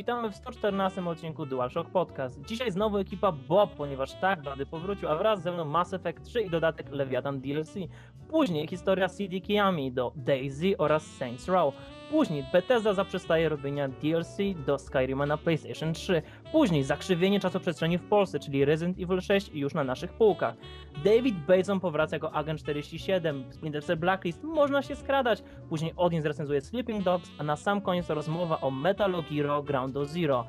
[0.00, 2.40] witamy w 114 odcinku DualShock Podcast.
[2.46, 6.42] Dzisiaj znowu ekipa Bob, ponieważ tak, Blady powrócił, a wraz ze mną Mass Effect 3
[6.42, 7.74] i dodatek Leviathan DLC.
[8.28, 11.74] Później historia CD Kiyami do Daisy oraz Saints Row.
[12.10, 14.36] Później Bethesda zaprzestaje robienia DLC
[14.66, 16.22] do Skyrima na PlayStation 3.
[16.52, 20.54] Później zakrzywienie czasoprzestrzeni w Polsce, czyli Resident Evil 6 i już na naszych półkach.
[21.04, 25.42] David Bateson powraca jako Agent 47, Splinter Cell Blacklist, można się skradać.
[25.68, 30.46] Później Odin zrecenzuje Sleeping Dogs, a na sam koniec rozmowa o Metal Gear Ground Zero.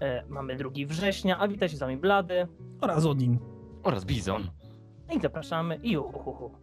[0.00, 2.48] E, mamy 2 września, a witaj się z wami Blady.
[2.80, 3.38] Oraz Odin.
[3.82, 4.42] Oraz Bizon.
[5.16, 6.54] I zapraszamy i uhuhuhu.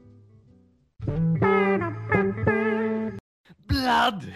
[3.68, 4.34] Blady!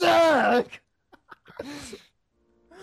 [0.00, 0.66] Tak!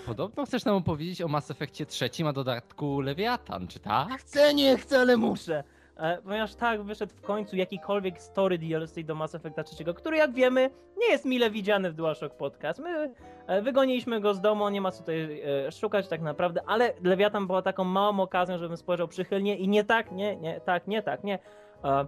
[0.05, 4.09] Podobno chcesz nam opowiedzieć o Mass Effectie trzecim, a dodatku Leviathan, czy tak?
[4.19, 5.63] Chcę, nie chcę, ale muszę.
[5.97, 10.33] E, ponieważ tak wyszedł w końcu jakikolwiek story DLC do Mass Effecta 3, który jak
[10.33, 12.79] wiemy nie jest mile widziany w DualShock Podcast.
[12.79, 13.13] My
[13.47, 17.47] e, wygoniliśmy go z domu, nie ma co tutaj e, szukać tak naprawdę, ale Leviathan
[17.47, 21.23] była taką małą okazją, żebym spojrzał przychylnie i nie tak, nie, nie, tak, nie tak,
[21.23, 21.39] nie.
[21.83, 22.05] E,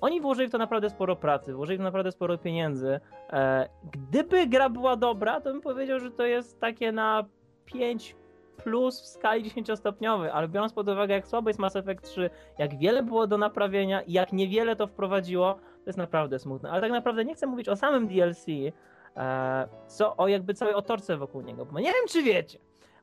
[0.00, 3.00] oni włożyli w to naprawdę sporo pracy, włożyli w to naprawdę sporo pieniędzy.
[3.30, 7.24] E, gdyby gra była dobra, to bym powiedział, że to jest takie na
[7.64, 8.16] 5
[8.56, 12.78] plus w skali 10-stopniowej, ale biorąc pod uwagę, jak słabo jest Mass Effect 3, jak
[12.78, 16.70] wiele było do naprawienia i jak niewiele to wprowadziło, to jest naprawdę smutne.
[16.70, 18.46] Ale tak naprawdę nie chcę mówić o samym DLC,
[19.16, 22.58] e, co o jakby całej otorce wokół niego, bo nie wiem, czy wiecie,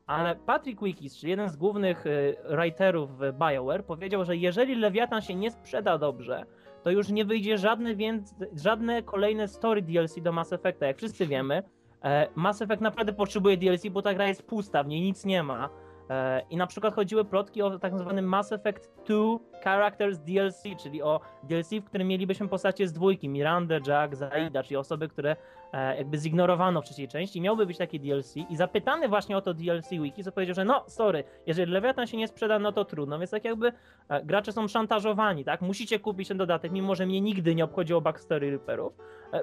[0.07, 5.21] ale Patrick Wikis, czyli jeden z głównych y, writerów w BioWare, powiedział, że jeżeli Leviathan
[5.21, 6.45] się nie sprzeda dobrze,
[6.83, 10.85] to już nie wyjdzie żadne, więc, żadne kolejne story DLC do Mass Effecta.
[10.85, 11.63] Jak wszyscy wiemy,
[12.03, 15.43] e, Mass Effect naprawdę potrzebuje DLC, bo ta gra jest pusta, w niej nic nie
[15.43, 15.69] ma.
[16.09, 19.15] E, I na przykład chodziły plotki o tak zwanym Mass Effect 2
[19.63, 24.77] Characters DLC, czyli o DLC, w którym mielibyśmy postacie z dwójki, Miranda, Jack, Zaida, czyli
[24.77, 25.35] osoby, które
[25.73, 27.41] e, jakby zignorowano w trzeciej części.
[27.41, 30.83] Miałby być taki DLC i zapytany właśnie o to DLC Wiki, co powiedział, że no
[30.87, 33.71] sorry, jeżeli Leviathan się nie sprzeda, no to trudno, więc tak jakby
[34.09, 35.61] e, gracze są szantażowani, tak?
[35.61, 38.93] Musicie kupić ten dodatek, mimo że mnie nigdy nie obchodziło backstory Reaperów,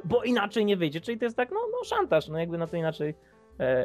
[0.04, 2.76] bo inaczej nie wyjdzie, czyli to jest tak, no, no szantaż, no jakby na to
[2.76, 3.14] inaczej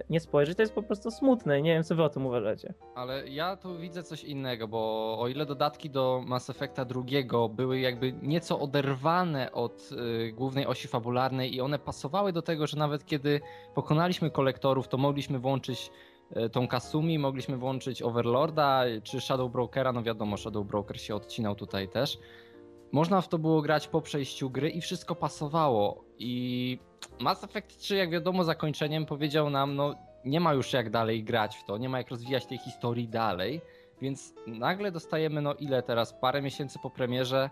[0.10, 2.74] nie spojrzeć, to jest po prostu smutne, nie wiem co wy o tym uważacie.
[2.96, 7.80] Ale ja tu widzę coś innego, bo o ile dodatki do Mass Effecta drugiego były
[7.80, 13.06] jakby nieco oderwane od y, głównej osi fabularnej i one pasowały do tego, że nawet
[13.06, 13.42] kiedy
[13.76, 15.92] pokonaliśmy kolektorów, to mogliśmy włączyć
[16.38, 21.56] y, tą Kasumi, mogliśmy włączyć Overlorda czy Shadow Brokera, no wiadomo, Shadow Broker się odcinał
[21.56, 22.18] tutaj też.
[22.92, 26.04] Można w to było grać po przejściu gry i wszystko pasowało.
[26.20, 26.80] I
[27.20, 31.58] Mass Effect 3, jak wiadomo, zakończeniem powiedział nam, no nie ma już jak dalej grać
[31.58, 33.62] w to, nie ma jak rozwijać tej historii dalej,
[34.02, 37.50] więc nagle dostajemy, no ile teraz, parę miesięcy po premierze,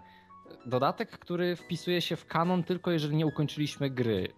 [0.66, 4.34] dodatek, który wpisuje się w kanon tylko jeżeli nie ukończyliśmy gry.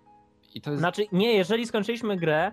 [0.54, 0.80] I to jest...
[0.80, 2.52] Znaczy, nie, jeżeli skończyliśmy grę,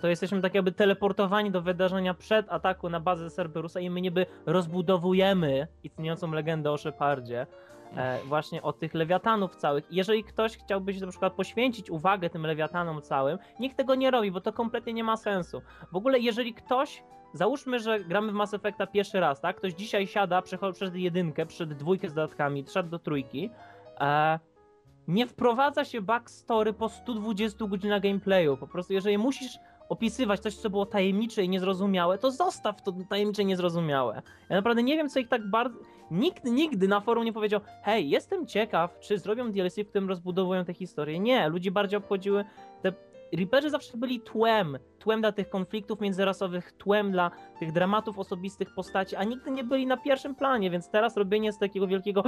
[0.00, 4.26] to jesteśmy tak jakby teleportowani do wydarzenia przed ataku na bazę Cerberusa i my niby
[4.46, 7.46] rozbudowujemy istniejącą legendę o Shepardzie,
[7.96, 9.84] e, właśnie o tych lewiatanów całych.
[9.90, 14.30] Jeżeli ktoś chciałby się na przykład poświęcić uwagę tym lewiatanom całym, niech tego nie robi,
[14.30, 15.62] bo to kompletnie nie ma sensu.
[15.92, 17.02] W ogóle jeżeli ktoś
[17.34, 19.56] Załóżmy, że gramy w Mass Effecta pierwszy raz, tak?
[19.56, 23.50] Ktoś dzisiaj siada, przez jedynkę, przed dwójkę z dodatkami, szedł do trójki.
[25.08, 28.56] Nie wprowadza się backstory po 120 godzinach gameplayu.
[28.56, 33.42] Po prostu, jeżeli musisz opisywać coś, co było tajemnicze i niezrozumiałe, to zostaw to tajemnicze
[33.42, 34.22] i niezrozumiałe.
[34.50, 35.78] Ja naprawdę nie wiem, co ich tak bardzo.
[36.10, 40.64] Nikt nigdy na forum nie powiedział: Hej, jestem ciekaw, czy zrobią DLC, w którym rozbudowują
[40.64, 41.18] tę historię.
[41.18, 42.44] Nie, ludzi bardziej obchodziły
[42.82, 42.92] te.
[43.32, 49.16] Reaperzy zawsze byli tłem, tłem dla tych konfliktów międzyrasowych, tłem dla tych dramatów osobistych postaci,
[49.16, 52.22] a nigdy nie byli na pierwszym planie, więc teraz robienie z takiego wielkiego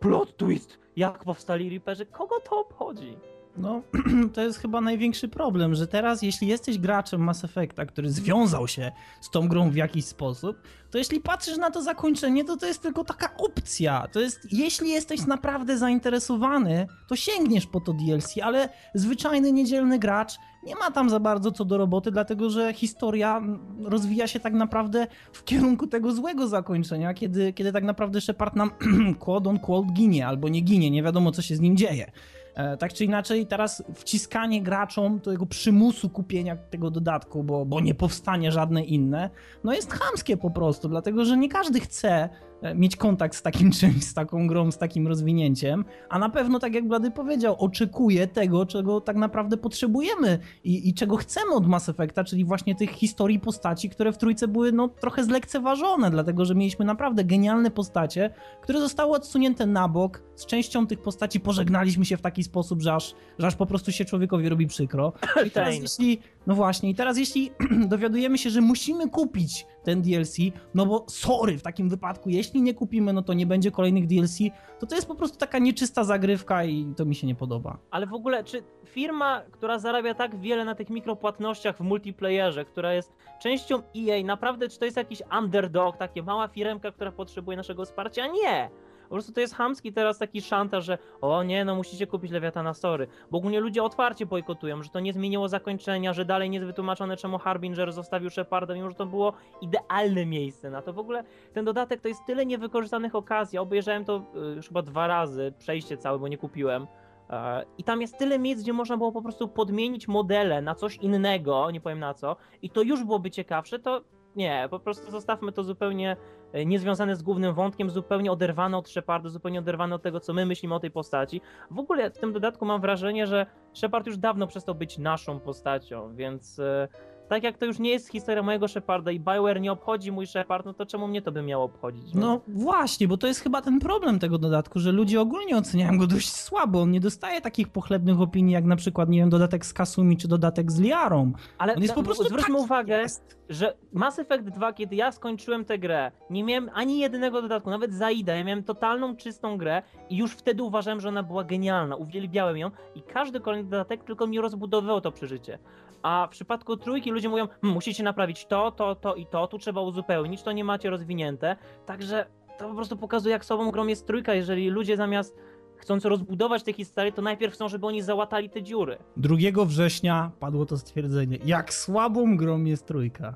[0.00, 3.16] plot twist, jak powstali Reaperzy, kogo to obchodzi?
[3.56, 3.82] No,
[4.34, 8.92] to jest chyba największy problem, że teraz, jeśli jesteś graczem Mass Effecta, który związał się
[9.20, 10.56] z tą grą w jakiś sposób,
[10.90, 14.06] to jeśli patrzysz na to zakończenie, to to jest tylko taka opcja.
[14.12, 20.32] To jest, jeśli jesteś naprawdę zainteresowany, to sięgniesz po to DLC, ale zwyczajny niedzielny gracz
[20.62, 23.42] nie ma tam za bardzo co do roboty, dlatego że historia
[23.84, 28.70] rozwija się tak naprawdę w kierunku tego złego zakończenia, kiedy, kiedy tak naprawdę Shepard nam
[29.18, 32.10] quote on quote ginie, albo nie ginie, nie wiadomo co się z nim dzieje.
[32.60, 37.94] E, tak czy inaczej, teraz wciskanie graczom tego przymusu kupienia tego dodatku, bo, bo nie
[37.94, 39.30] powstanie żadne inne,
[39.64, 42.28] no jest chamskie po prostu, dlatego że nie każdy chce
[42.74, 46.74] mieć kontakt z takim czymś, z taką grą, z takim rozwinięciem, a na pewno, tak
[46.74, 51.88] jak Blady powiedział, oczekuje tego, czego tak naprawdę potrzebujemy i, i czego chcemy od Mass
[51.88, 56.54] Effecta, czyli właśnie tych historii postaci, które w trójce były no, trochę zlekceważone, dlatego że
[56.54, 58.30] mieliśmy naprawdę genialne postacie,
[58.62, 62.94] które zostały odsunięte na bok, z częścią tych postaci pożegnaliśmy się w taki sposób, że
[62.94, 65.12] aż, że aż po prostu się człowiekowi robi przykro.
[65.46, 67.50] I teraz jeśli, no właśnie, i teraz jeśli
[67.88, 70.36] dowiadujemy się, że musimy kupić ten DLC,
[70.74, 74.38] no bo sorry, w takim wypadku, jeśli nie kupimy, no to nie będzie kolejnych DLC,
[74.78, 77.78] to to jest po prostu taka nieczysta zagrywka i to mi się nie podoba.
[77.90, 82.94] Ale w ogóle, czy firma, która zarabia tak wiele na tych mikropłatnościach w multiplayerze, która
[82.94, 83.12] jest
[83.42, 88.26] częścią EA, naprawdę, czy to jest jakiś underdog, takie mała firmka, która potrzebuje naszego wsparcia?
[88.26, 88.70] Nie!
[89.10, 92.74] Po prostu to jest chamski teraz taki szantaż, że o nie, no musicie kupić Lewiatana,
[92.74, 93.06] sorry.
[93.30, 97.16] Bo ogólnie ludzie otwarcie bojkotują, że to nie zmieniło zakończenia, że dalej nie jest wytłumaczone,
[97.16, 100.92] czemu Harbinger zostawił Sheparda, mimo że to było idealne miejsce na to.
[100.92, 103.58] W ogóle ten dodatek to jest tyle niewykorzystanych okazji.
[103.58, 104.22] Obejrzałem to
[104.52, 106.86] y, już chyba dwa razy, przejście całe, bo nie kupiłem.
[107.30, 110.96] E, I tam jest tyle miejsc, gdzie można było po prostu podmienić modele na coś
[110.96, 114.00] innego, nie powiem na co, i to już byłoby ciekawsze, to
[114.36, 116.16] nie, po prostu zostawmy to zupełnie
[116.52, 120.46] e, niezwiązane z głównym wątkiem, zupełnie oderwane od Sheparda, zupełnie oderwane od tego, co my
[120.46, 121.40] myślimy o tej postaci.
[121.70, 126.14] W ogóle w tym dodatku mam wrażenie, że Shepard już dawno przestał być naszą postacią,
[126.14, 126.88] więc e,
[127.30, 130.66] tak jak to już nie jest historia mojego Sheparda i Bioware nie obchodzi mój Shepard,
[130.66, 132.14] no to czemu mnie to by miało obchodzić?
[132.14, 136.06] No właśnie, bo to jest chyba ten problem tego dodatku, że ludzie ogólnie oceniają go
[136.06, 136.80] dość słabo.
[136.80, 140.28] On nie dostaje takich pochlebnych opinii jak na przykład, nie wiem, dodatek z Kasumi czy
[140.28, 141.32] dodatek z Liarą.
[141.58, 143.06] Ale On jest po prostu zwróćmy taki uwagę,
[143.48, 147.94] że Mass Effect 2, kiedy ja skończyłem tę grę, nie miałem ani jednego dodatku, nawet
[147.94, 152.56] Zaida, ja miałem totalną, czystą grę i już wtedy uważałem, że ona była genialna, uwielbiałem
[152.56, 155.58] ją i każdy kolejny dodatek tylko mi rozbudowywał to przeżycie.
[156.02, 159.58] A w przypadku trójki ludzie mówią, "Hmm, musicie naprawić to, to, to i to, tu
[159.58, 161.56] trzeba uzupełnić, to nie macie rozwinięte,
[161.86, 162.26] także
[162.58, 165.36] to po prostu pokazuje, jak sobą grą jest trójka, jeżeli ludzie zamiast
[165.76, 168.98] chcąc rozbudować te historie, to najpierw chcą, żeby oni załatali te dziury.
[169.16, 171.38] 2 września padło to stwierdzenie.
[171.44, 173.34] Jak słabą grą jest trójka.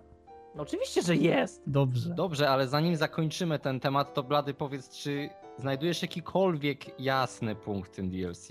[0.55, 1.63] No oczywiście, że jest.
[1.67, 2.11] Dobrze.
[2.15, 5.29] Dobrze, ale zanim zakończymy ten temat, to Blady powiedz, czy
[5.59, 8.49] znajdujesz jakikolwiek jasny punkt w tym DLC?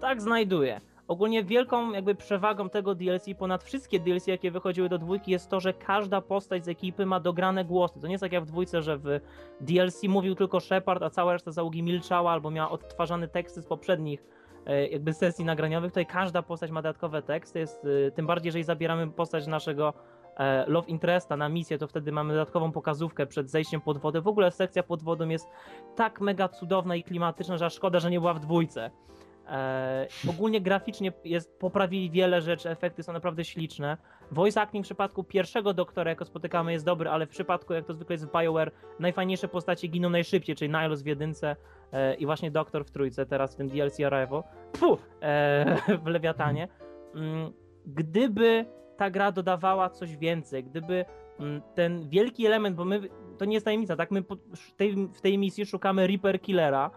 [0.00, 0.80] Tak znajduję.
[1.08, 5.60] Ogólnie wielką jakby przewagą tego DLC ponad wszystkie DLC, jakie wychodziły do dwójki, jest to,
[5.60, 8.00] że każda postać z ekipy ma dograne głosy.
[8.00, 9.20] To nie jest tak jak w dwójce, że w
[9.60, 14.24] DLC mówił tylko Shepard, a cała reszta załogi milczała albo miała odtwarzane teksty z poprzednich
[14.66, 15.90] e, jakby sesji nagraniowych.
[15.90, 19.94] Tutaj każda postać ma dodatkowe teksty, jest, e, tym bardziej, jeżeli zabieramy postać naszego
[20.36, 24.20] e, Love Interesta na misję, to wtedy mamy dodatkową pokazówkę przed zejściem pod wodę.
[24.20, 25.48] W ogóle sekcja pod wodą jest
[25.96, 28.90] tak mega cudowna i klimatyczna, że szkoda, że nie była w dwójce.
[29.48, 33.96] E, ogólnie graficznie jest, poprawili wiele rzeczy, efekty są naprawdę śliczne.
[34.30, 37.94] Voice acting w przypadku pierwszego doktora, jako spotykamy, jest dobry, ale w przypadku, jak to
[37.94, 41.56] zwykle jest w BioWare, najfajniejsze postacie giną najszybciej, czyli Niles w jedynce
[41.92, 44.42] e, i właśnie doktor w trójce, teraz w tym DLC Arrival.
[45.22, 46.68] E, w Lewiatanie.
[47.14, 47.52] Mm,
[47.86, 48.66] gdyby
[48.96, 51.04] ta gra dodawała coś więcej, gdyby
[51.40, 53.00] mm, ten wielki element, bo my,
[53.38, 54.10] to nie jest tajemnica, tak?
[54.10, 54.24] My
[54.76, 56.90] tej, w tej misji szukamy Reaper Killera.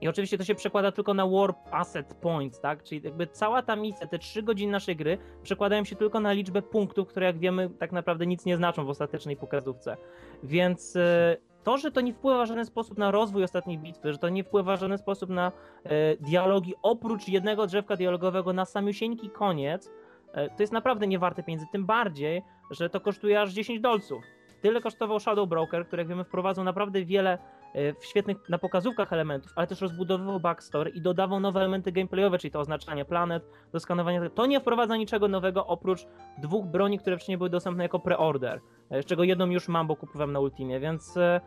[0.00, 2.82] I oczywiście to się przekłada tylko na Warp Asset Points, tak?
[2.82, 6.62] Czyli jakby cała ta misja, te 3 godziny naszej gry przekładają się tylko na liczbę
[6.62, 9.96] punktów, które jak wiemy tak naprawdę nic nie znaczą w ostatecznej pokazówce.
[10.42, 14.18] Więc e, to, że to nie wpływa w żaden sposób na rozwój ostatniej bitwy, że
[14.18, 15.52] to nie wpływa w żaden sposób na
[15.84, 19.90] e, dialogi, oprócz jednego drzewka dialogowego na samiusieńki koniec,
[20.32, 24.24] e, to jest naprawdę nie warte pieniędzy, tym bardziej, że to kosztuje aż 10 dolców.
[24.60, 27.38] Tyle kosztował Shadow Broker, który jak wiemy wprowadzał naprawdę wiele
[27.74, 32.50] w świetnych na pokazówkach elementów, ale też rozbudowywał backstory i dodawał nowe elementy gameplayowe, czyli
[32.50, 34.30] to oznaczanie planet, do skanowania.
[34.30, 36.06] To nie wprowadza niczego nowego oprócz
[36.38, 39.96] dwóch broni, które wcześniej były dostępne jako pre-order, e, z czego jedną już mam, bo
[39.96, 41.40] kupowałem na Ultimie, więc e,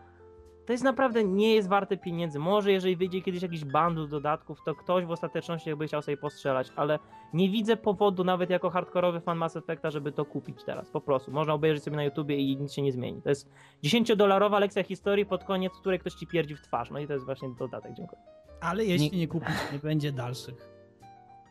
[0.67, 2.39] to jest naprawdę nie jest warte pieniędzy.
[2.39, 6.71] Może jeżeli wyjdzie kiedyś jakiś bundle dodatków, to ktoś w ostateczności jakby chciał sobie postrzelać,
[6.75, 6.99] ale
[7.33, 11.31] nie widzę powodu nawet jako hardkorowy fan Mass Effecta, żeby to kupić teraz, po prostu.
[11.31, 13.21] Można obejrzeć sobie na YouTubie i nic się nie zmieni.
[13.21, 13.49] To jest
[13.83, 16.91] 10-dolarowa lekcja historii, pod koniec której ktoś ci pierdzi w twarz.
[16.91, 18.21] No i to jest właśnie dodatek, dziękuję.
[18.61, 20.69] Ale jeśli Nie- nie kupisz, nie będzie dalszych.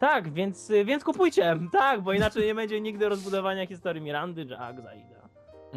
[0.01, 5.16] Tak, więc, więc kupujcie, tak, bo inaczej nie będzie nigdy rozbudowania historii Mirandy, Jack, Zaida.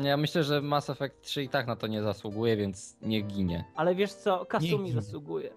[0.04, 3.66] Ja myślę, że Mass Effect 3 i tak na to nie zasługuje, więc nie ginie.
[3.76, 5.50] Ale wiesz co, Kasumi zasługuje.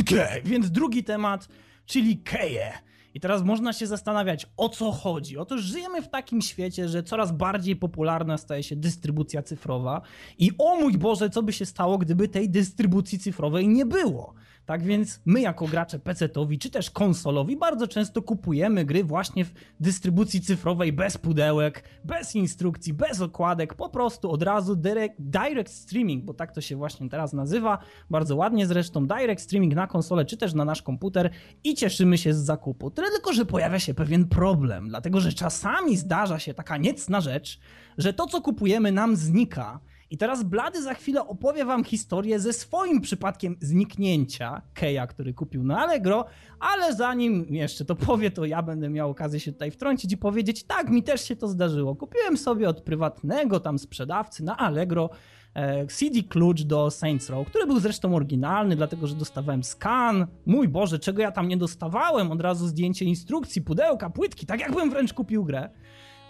[0.00, 1.48] Okej, więc drugi temat,
[1.86, 2.72] czyli Keje.
[3.14, 5.38] I teraz można się zastanawiać, o co chodzi.
[5.38, 10.00] Otóż żyjemy w takim świecie, że coraz bardziej popularna staje się dystrybucja cyfrowa.
[10.38, 14.34] I o mój Boże, co by się stało, gdyby tej dystrybucji cyfrowej nie było?
[14.66, 19.52] Tak więc my jako gracze PC-towi czy też konsolowi bardzo często kupujemy gry właśnie w
[19.80, 26.24] dystrybucji cyfrowej bez pudełek, bez instrukcji, bez okładek, po prostu od razu direct, direct streaming,
[26.24, 27.78] bo tak to się właśnie teraz nazywa,
[28.10, 31.30] bardzo ładnie zresztą, direct streaming na konsolę czy też na nasz komputer
[31.64, 32.90] i cieszymy się z zakupu.
[32.90, 37.60] Tyle tylko, że pojawia się pewien problem, dlatego że czasami zdarza się taka niecna rzecz,
[37.98, 39.80] że to co kupujemy nam znika
[40.12, 45.64] i teraz Blady za chwilę opowie wam historię ze swoim przypadkiem zniknięcia Keja, który kupił
[45.64, 46.24] na Allegro,
[46.60, 50.64] ale zanim jeszcze to powie, to ja będę miał okazję się tutaj wtrącić i powiedzieć,
[50.64, 51.96] tak, mi też się to zdarzyło.
[51.96, 55.10] Kupiłem sobie od prywatnego tam sprzedawcy na Allegro
[55.54, 60.26] e, CD klucz do Saints Row, który był zresztą oryginalny, dlatego że dostawałem skan.
[60.46, 62.32] Mój Boże, czego ja tam nie dostawałem?
[62.32, 65.70] Od razu zdjęcie instrukcji, pudełka, płytki, tak jakbym wręcz kupił grę.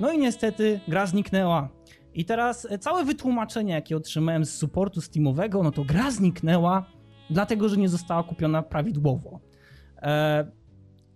[0.01, 1.82] No i niestety gra zniknęła.
[2.15, 6.85] I teraz e, całe wytłumaczenie, jakie otrzymałem z supportu Steamowego, no to gra zniknęła,
[7.31, 9.41] dlatego że nie została kupiona prawidłowo.
[10.03, 10.47] E,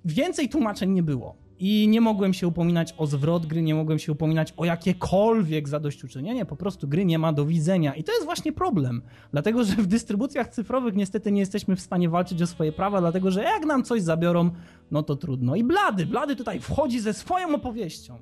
[0.04, 1.46] więcej tłumaczeń nie było.
[1.58, 6.44] I nie mogłem się upominać o zwrot gry, nie mogłem się upominać o jakiekolwiek zadośćuczynienie,
[6.44, 7.94] po prostu gry nie ma do widzenia.
[7.94, 12.08] I to jest właśnie problem, dlatego że w dystrybucjach cyfrowych niestety nie jesteśmy w stanie
[12.08, 14.50] walczyć o swoje prawa, dlatego że jak nam coś zabiorą,
[14.90, 15.56] no to trudno.
[15.56, 18.18] I Blady, Blady tutaj wchodzi ze swoją opowieścią.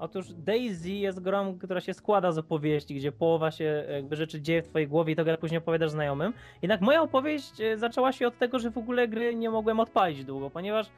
[0.00, 4.62] Otóż Daisy jest grą, która się składa z opowieści, gdzie połowa się jakby rzeczy dzieje
[4.62, 6.32] w twojej głowie i to później opowiadasz znajomym.
[6.62, 10.24] Jednak moja opowieść e, zaczęła się od tego, że w ogóle gry nie mogłem odpalić
[10.24, 10.90] długo, ponieważ e,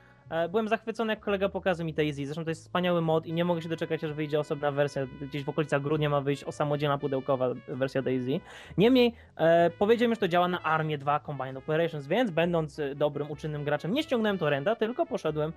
[0.50, 2.26] byłem zachwycony jak kolega pokazał mi Daisy.
[2.26, 5.06] Zresztą to jest wspaniały mod i nie mogę się doczekać, aż wyjdzie osobna wersja.
[5.20, 8.40] Gdzieś w okolicach grudnia ma wyjść osamodzielna pudełkowa wersja Daisy.
[8.78, 13.30] Niemniej e, powiedziałem, że to działa na Armię 2 Combined Operations, więc będąc e, dobrym,
[13.30, 15.52] uczynnym graczem nie ściągnąłem torrenta, tylko poszedłem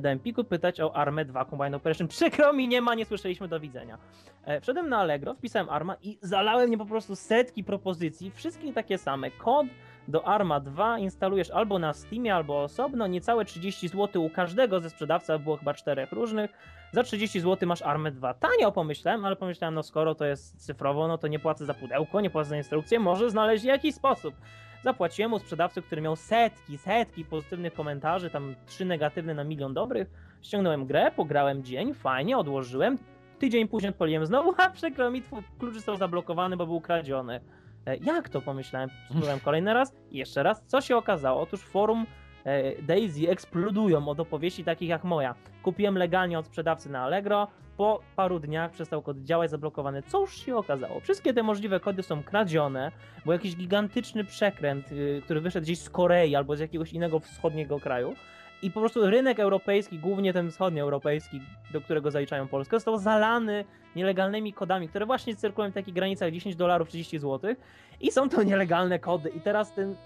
[0.00, 2.08] do Empiku pytać o Armę 2 Combined Operation.
[2.08, 3.98] Przykro mi, nie ma, nie słyszeliśmy, do widzenia.
[4.44, 8.98] E, wszedłem na Allegro, wpisałem Arma i zalałem mnie po prostu setki propozycji, wszystkie takie
[8.98, 9.30] same.
[9.30, 9.66] Kod
[10.08, 14.90] do Arma 2 instalujesz albo na Steamie, albo osobno, niecałe 30 zł u każdego ze
[14.90, 16.50] sprzedawca, było chyba czterech różnych.
[16.92, 18.34] Za 30 zł masz Armę 2.
[18.34, 22.20] Tanio pomyślałem, ale pomyślałem, no skoro to jest cyfrowo, no to nie płacę za pudełko,
[22.20, 24.34] nie płacę za instrukcję, może znaleźć jakiś sposób.
[24.82, 30.10] Zapłaciłem u sprzedawcy, który miał setki, setki pozytywnych komentarzy, tam trzy negatywne na milion dobrych.
[30.42, 32.98] Ściągnąłem grę, pograłem dzień, fajnie, odłożyłem.
[33.38, 37.40] Tydzień później odpaliłem znowu, a przykro mi, twój klucz został zablokowany, bo był kradziony.
[37.88, 38.90] E, jak to pomyślałem?
[39.04, 40.62] Spróbowałem kolejny raz i jeszcze raz.
[40.66, 41.40] Co się okazało?
[41.40, 42.06] Otóż forum
[42.44, 45.34] e, Daisy eksplodują od opowieści takich jak moja.
[45.62, 50.02] Kupiłem legalnie od sprzedawcy na Allegro, po paru dniach przestał kod działać zablokowany.
[50.02, 51.00] Co już się okazało?
[51.00, 52.92] Wszystkie te możliwe kody są kradzione,
[53.26, 57.80] bo jakiś gigantyczny przekręt, yy, który wyszedł gdzieś z Korei albo z jakiegoś innego wschodniego
[57.80, 58.14] kraju,
[58.62, 61.40] i po prostu rynek europejski, głównie ten wschodnioeuropejski,
[61.72, 63.64] do którego zaliczają Polskę, został zalany
[63.96, 67.54] nielegalnymi kodami, które właśnie cyrkują w takich granicach 10 dolarów, 30 zł
[68.00, 69.28] i są to nielegalne kody.
[69.28, 69.96] I teraz ten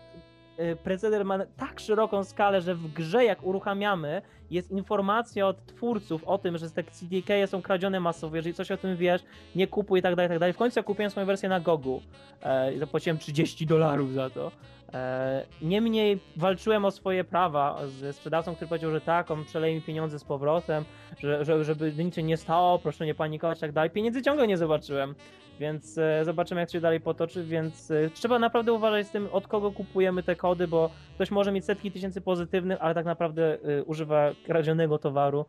[0.85, 6.39] preceder ma tak szeroką skalę, że w grze jak uruchamiamy jest informacja od twórców o
[6.39, 9.23] tym, że te CDK są kradzione masowo, jeżeli coś o tym wiesz,
[9.57, 10.53] nie kupuj i tak dalej, tak dalej.
[10.53, 12.03] W końcu ja kupiłem swoją wersję na Gogu
[12.43, 14.53] e, i zapłaciłem 30 dolarów za to.
[14.95, 19.83] E, niemniej walczyłem o swoje prawa ze sprzedawcą, który powiedział, że tak, on przeleje mi
[19.83, 20.85] pieniądze z powrotem,
[21.19, 23.91] że, że, żeby nic się nie stało, proszę nie panikować i tak dalej.
[23.91, 25.15] Pieniędzy ciągle nie zobaczyłem.
[25.61, 27.45] Więc e, zobaczymy, jak się dalej potoczy.
[27.45, 31.53] Więc e, trzeba naprawdę uważać z tym, od kogo kupujemy te kody, bo ktoś może
[31.53, 35.45] mieć setki tysięcy pozytywnych, ale tak naprawdę e, używa kradzionego towaru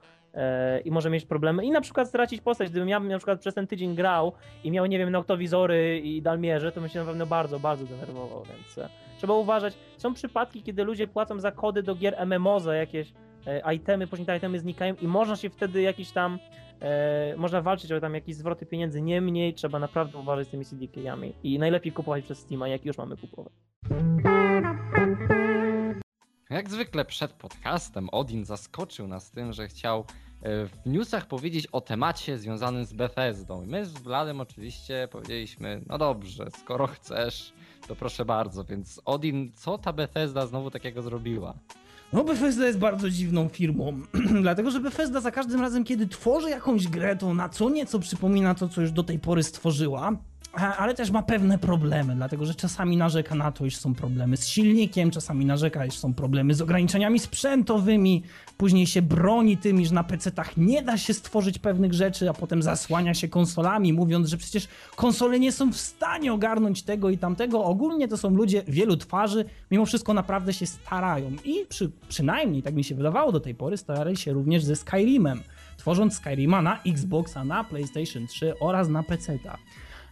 [0.86, 1.66] i może mieć problemy.
[1.66, 2.70] I na przykład stracić postać.
[2.70, 4.34] Gdybym ja na przykład przez ten tydzień grał
[4.64, 8.44] i miał, nie wiem, noktowizory i dalmierze, to bym się na pewno bardzo, bardzo denerwował,
[8.44, 9.74] więc trzeba uważać.
[9.98, 13.14] Są przypadki, kiedy ludzie płacą za kody do gier MMO za jakieś
[13.74, 16.40] itemy, później te itemy znikają i można się wtedy jakiś tam
[16.82, 21.34] e, można walczyć o tam jakieś zwroty pieniędzy, niemniej trzeba naprawdę uważać z tymi CDK-ami
[21.44, 23.54] i najlepiej kupować przez Steama, jak już mamy kupować.
[26.50, 30.06] Jak zwykle przed podcastem Odin zaskoczył nas tym, że chciał
[30.44, 33.66] w newsach powiedzieć o temacie związanym z Bethesdą.
[33.68, 37.54] My z Bladem oczywiście powiedzieliśmy, no dobrze, skoro chcesz,
[37.88, 38.64] to proszę bardzo.
[38.64, 41.54] Więc Odin, co ta Bethesda znowu takiego zrobiła?
[42.14, 44.02] No Bethesda jest bardzo dziwną firmą,
[44.42, 48.56] dlatego że Bethesda za każdym razem, kiedy tworzy jakąś grę, to na co nieco przypomina
[48.56, 50.12] to, co już do tej pory stworzyła,
[50.54, 54.48] ale też ma pewne problemy, dlatego że czasami narzeka na to, iż są problemy z
[54.48, 58.24] silnikiem, czasami narzeka, iż są problemy z ograniczeniami sprzętowymi,
[58.58, 62.64] później się broni tym, iż na PC-tach nie da się stworzyć pewnych rzeczy, a potem
[62.64, 67.64] zasłania się konsolami, mówiąc, że przecież konsole nie są w stanie ogarnąć tego i tamtego.
[67.64, 72.74] Ogólnie to są ludzie wielu twarzy, mimo wszystko naprawdę się starają i przy, przynajmniej, tak
[72.74, 75.42] mi się wydawało do tej pory, starali się również ze Skyrimem,
[75.78, 79.58] tworząc Skyrima na Xboxa, na PlayStation 3 oraz na PC-ta.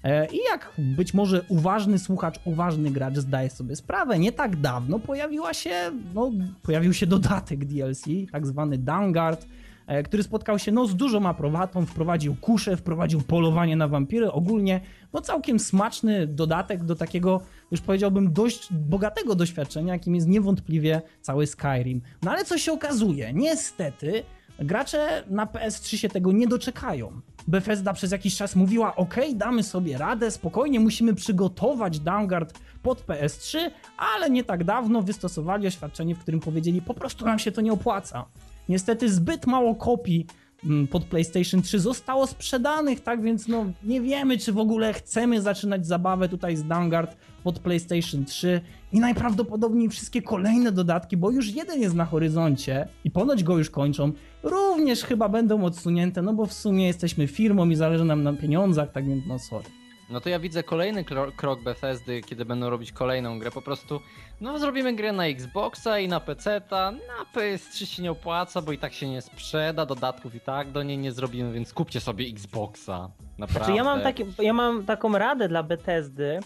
[0.04, 5.00] E, I jak być może uważny słuchacz, uważny gracz zdaje sobie sprawę, nie tak dawno
[5.00, 5.72] pojawiła się,
[6.14, 6.32] no,
[6.62, 9.48] pojawił się dodatek DLC, tak zwany Downguard,
[9.88, 14.82] e, który spotkał się no, z dużą aprobatą, wprowadził kusze, wprowadził polowanie na wampiry, ogólnie
[15.14, 17.42] no, całkiem smaczny dodatek do takiego,
[17.72, 22.02] już powiedziałbym, dość bogatego doświadczenia, jakim jest niewątpliwie cały Skyrim.
[22.22, 24.24] No ale co się okazuje, niestety
[24.62, 27.22] gracze na PS3 się tego nie doczekają.
[27.48, 33.58] Bethesda przez jakiś czas mówiła: OK, damy sobie radę, spokojnie, musimy przygotować Downguard pod PS3,
[33.98, 37.74] ale nie tak dawno wystosowali oświadczenie, w którym powiedzieli: Po prostu nam się to nie
[37.74, 38.26] opłaca.
[38.70, 40.26] Niestety zbyt mało kopii
[40.90, 45.88] pod PlayStation 3 zostało sprzedanych, tak więc no nie wiemy, czy w ogóle chcemy zaczynać
[45.88, 51.82] zabawę tutaj z Downguard pod PlayStation 3 i najprawdopodobniej wszystkie kolejne dodatki, bo już jeden
[51.82, 54.12] jest na horyzoncie i ponoć go już kończą,
[54.44, 58.92] również chyba będą odsunięte, no bo w sumie jesteśmy firmą i zależy nam na pieniądzach,
[58.92, 59.81] tak więc no sorry.
[60.12, 63.52] No to ja widzę kolejny kro- krok Bethesdy, kiedy będą robić kolejną grę.
[63.52, 64.00] Po prostu,
[64.42, 66.92] no zrobimy grę na Xboxa i na PC-ta.
[66.92, 70.84] Na PS3 się nie opłaca, bo i tak się nie sprzeda, dodatków i tak do
[70.84, 73.10] niej nie zrobimy, więc kupcie sobie Xboxa.
[73.38, 73.66] Naprawdę.
[73.66, 76.40] Znaczy ja mam, takie, ja mam taką radę dla Bethesdy,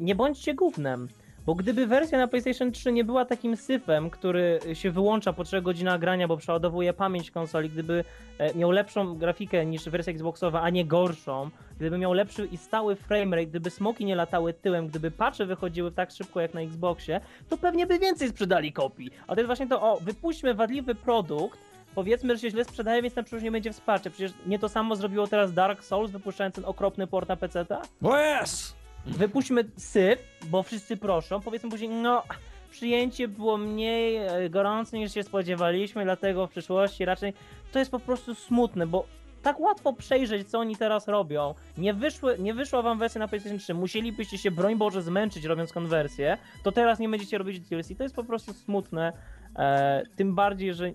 [0.00, 1.08] nie bądźcie gównem.
[1.46, 5.62] Bo gdyby wersja na PlayStation 3 nie była takim syfem, który się wyłącza po 3
[5.62, 8.04] godzinach grania, bo przeładowuje pamięć konsoli, gdyby
[8.38, 12.96] e, miał lepszą grafikę niż wersja Xboxowa, a nie gorszą, gdyby miał lepszy i stały
[12.96, 17.56] framerate, gdyby smoki nie latały tyłem, gdyby patche wychodziły tak szybko jak na Xboxie, to
[17.56, 19.10] pewnie by więcej sprzedali kopii.
[19.26, 21.58] A to jest właśnie to, o, wypuśćmy wadliwy produkt,
[21.94, 24.10] powiedzmy, że się źle sprzedaje, więc na przyszłość nie będzie wsparcia.
[24.10, 27.82] Przecież nie to samo zrobiło teraz Dark Souls, wypuszczając ten okropny port na PC-ta?
[28.02, 28.83] O yes!
[29.06, 32.22] Wypuśćmy syf, bo wszyscy proszą, powiedzmy później, no
[32.70, 37.32] przyjęcie było mniej e, gorące niż się spodziewaliśmy, dlatego w przyszłości raczej
[37.72, 39.06] to jest po prostu smutne, bo
[39.42, 41.54] tak łatwo przejrzeć, co oni teraz robią.
[41.78, 45.72] Nie, wyszły, nie wyszła wam wersja na PlayStation 3, musielibyście się, broń Boże, zmęczyć robiąc
[45.72, 47.88] konwersję, to teraz nie będziecie robić DLC.
[47.98, 49.12] To jest po prostu smutne.
[49.56, 50.92] E, tym bardziej, że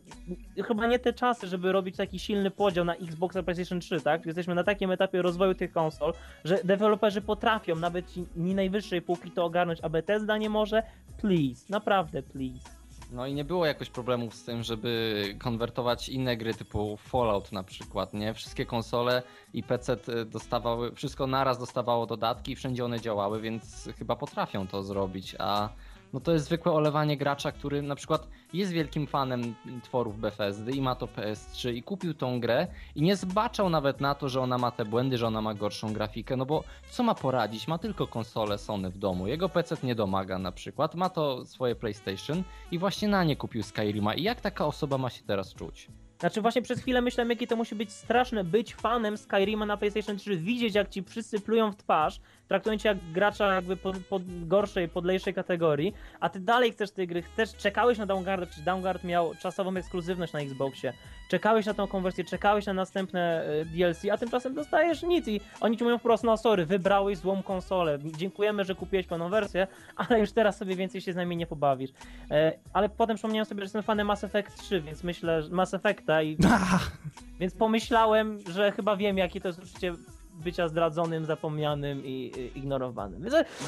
[0.68, 4.26] chyba nie te czasy, żeby robić taki silny podział na Xbox a PlayStation 3, tak?
[4.26, 6.14] Jesteśmy na takim etapie rozwoju tych konsol,
[6.44, 10.84] że deweloperzy potrafią nawet ci nie najwyższej półki to ogarnąć, a Bethesda nie może.
[11.22, 12.80] Please, naprawdę please.
[13.12, 17.64] No i nie było jakoś problemów z tym, żeby konwertować inne gry typu Fallout na
[17.64, 18.34] przykład, nie?
[18.34, 19.24] Wszystkie konsole
[19.54, 24.84] i PC dostawały, wszystko naraz dostawało dodatki i wszędzie one działały, więc chyba potrafią to
[24.84, 25.70] zrobić, a
[26.14, 30.82] no to jest zwykłe olewanie gracza, który na przykład jest wielkim fanem tworów Bethesdy i
[30.82, 34.58] ma to PS3 i kupił tą grę i nie zbaczał nawet na to, że ona
[34.58, 37.68] ma te błędy, że ona ma gorszą grafikę, no bo co ma poradzić?
[37.68, 41.76] Ma tylko konsolę Sony w domu, jego PC nie domaga na przykład, ma to swoje
[41.76, 45.88] PlayStation i właśnie na nie kupił Skyrima i jak taka osoba ma się teraz czuć?
[46.20, 50.18] Znaczy właśnie przez chwilę myślałem, jakie to musi być straszne być fanem Skyrima na PlayStation
[50.18, 52.20] 3, widzieć jak ci wszyscy plują w twarz,
[52.50, 57.08] traktują cię jak gracza jakby pod, pod gorszej, podlejszej kategorii, a ty dalej chcesz tej
[57.08, 60.94] gry, chcesz, czekałeś na Downguard, czy Downguard miał czasową ekskluzywność na Xboxie,
[61.30, 65.78] czekałeś na tą konwersję, czekałeś na następne e, DLC, a tymczasem dostajesz nic i oni
[65.78, 70.20] ci mówią po prostu, no sorry, wybrałeś złą konsolę, dziękujemy, że kupiłeś pełną wersję, ale
[70.20, 71.92] już teraz sobie więcej się z nami nie pobawisz.
[72.32, 75.74] E, ale potem przypomniałem sobie, że jestem fanem Mass Effect 3, więc myślę, że Mass
[75.74, 76.38] Effecta i...
[77.40, 79.94] Więc pomyślałem, że chyba wiem, jakie to jest uczucie
[80.40, 83.26] bycia zdradzonym, zapomnianym i, ignorowanym.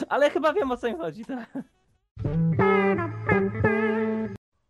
[0.10, 1.26] Ale chyba wiem o co mi chodzi.
[1.26, 1.58] Tak?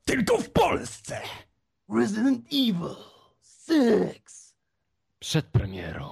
[0.05, 1.21] Tylko w Polsce!
[1.89, 2.95] Resident Evil
[3.41, 4.21] 6
[5.19, 6.09] Przed premierą.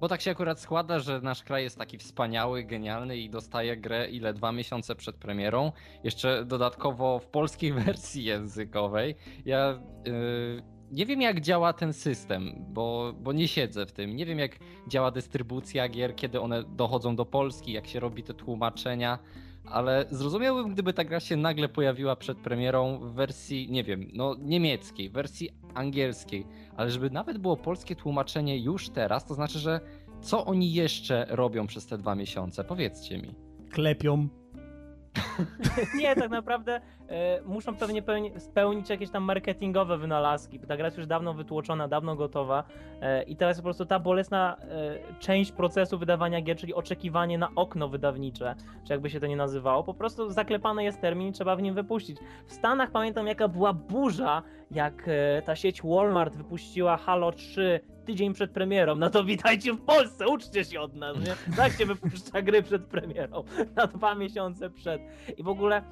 [0.00, 4.10] Bo tak się akurat składa, że nasz kraj jest taki wspaniały, genialny i dostaje grę
[4.10, 5.72] ile dwa miesiące przed premierą.
[6.04, 9.14] Jeszcze dodatkowo w polskiej wersji językowej.
[9.44, 14.16] Ja yy, nie wiem jak działa ten system, bo, bo nie siedzę w tym.
[14.16, 18.34] Nie wiem jak działa dystrybucja gier, kiedy one dochodzą do Polski, jak się robi te
[18.34, 19.18] tłumaczenia.
[19.64, 24.36] Ale zrozumiałbym, gdyby ta gra się nagle pojawiła przed premierą w wersji, nie wiem, no
[24.38, 29.80] niemieckiej, wersji angielskiej, ale żeby nawet było polskie tłumaczenie już teraz, to znaczy, że
[30.22, 32.64] co oni jeszcze robią przez te dwa miesiące?
[32.64, 33.34] Powiedzcie mi.
[33.70, 34.28] Klepią.
[35.98, 40.58] Nie, tak naprawdę e, muszą pewnie pełni, spełnić jakieś tam marketingowe wynalazki.
[40.58, 42.64] Ta gra jest już dawno wytłoczona, dawno gotowa
[43.00, 47.48] e, i teraz po prostu ta bolesna e, część procesu wydawania gier, czyli oczekiwanie na
[47.56, 51.56] okno wydawnicze, czy jakby się to nie nazywało, po prostu zaklepany jest termin i trzeba
[51.56, 52.18] w nim wypuścić.
[52.46, 58.34] W Stanach pamiętam jaka była burza, jak e, ta sieć Walmart wypuściła Halo 3 tydzień
[58.34, 61.56] przed premierą, no to witajcie w Polsce, uczcie się od nas, nie?
[61.56, 63.44] Tak się wypuszcza gry przed premierą,
[63.76, 65.02] na dwa miesiące przed.
[65.36, 65.82] I w ogóle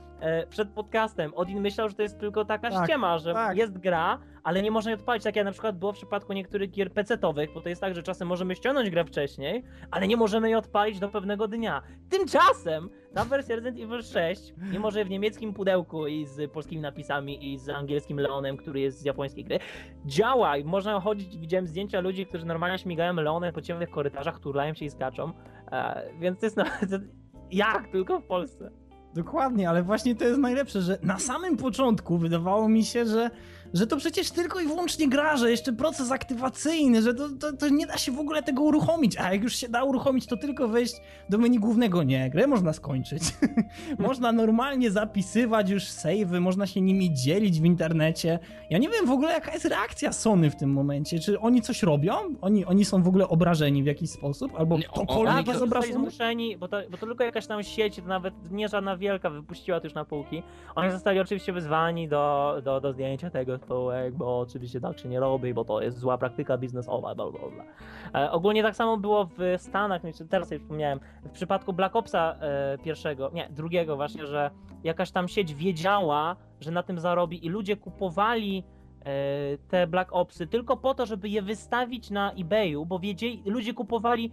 [0.48, 3.56] przed podcastem Odin myślał, że to jest tylko taka Tak, ściema, że tak.
[3.56, 6.70] jest gra, ale nie można jej odpalić, tak jak na przykład było w przypadku niektórych
[6.70, 10.48] gier PC-towych, bo to jest tak, że czasem możemy ściągnąć grę wcześniej, ale nie możemy
[10.48, 11.82] jej odpalić do pewnego dnia.
[12.10, 17.52] Tymczasem ta wersja Resident Evil 6, mimo że w niemieckim pudełku i z polskimi napisami
[17.52, 19.58] i z angielskim Leonem, który jest z japońskiej gry,
[20.06, 24.74] działa i można chodzić, widziałem zdjęcia ludzi, którzy normalnie śmigają Leonem po ciemnych korytarzach, turlają
[24.74, 25.32] się i skaczą,
[25.72, 26.90] e, więc to jest nawet
[27.52, 28.81] jak tylko w Polsce.
[29.14, 33.30] Dokładnie, ale właśnie to jest najlepsze, że na samym początku wydawało mi się, że,
[33.74, 37.68] że to przecież tylko i wyłącznie gra, że jeszcze proces aktywacyjny, że to, to, to
[37.68, 40.68] nie da się w ogóle tego uruchomić, a jak już się da uruchomić, to tylko
[40.68, 40.94] wejść
[41.28, 42.02] do menu głównego.
[42.02, 43.22] Nie, grę można skończyć.
[43.98, 48.38] można normalnie zapisywać już save'y, można się nimi dzielić w internecie.
[48.70, 51.82] Ja nie wiem w ogóle jaka jest reakcja Sony w tym momencie, czy oni coś
[51.82, 52.14] robią?
[52.40, 54.52] Oni, oni są w ogóle obrażeni w jakiś sposób?
[54.56, 55.94] Albo ktokolwiek jest obrażony?
[55.94, 59.80] zmuszeni, bo to, bo to tylko jakaś tam sieć, to nawet nie żadna wielka, wypuściła
[59.80, 60.42] to już na półki.
[60.74, 65.20] Oni zostali oczywiście wyzwani do, do, do zdjęcia tego spółek, bo oczywiście tak się nie
[65.20, 67.64] robi, bo to jest zła praktyka biznesowa, bla bla bla.
[68.22, 72.78] E, ogólnie tak samo było w Stanach, teraz sobie przypomniałem, w przypadku Black Opsa e,
[72.78, 74.50] pierwszego, nie, drugiego właśnie, że
[74.84, 78.64] jakaś tam sieć wiedziała, że na tym zarobi i ludzie kupowali
[79.00, 79.04] e,
[79.68, 84.32] te Black Opsy tylko po to, żeby je wystawić na eBayu, bo wiedzieli, ludzie kupowali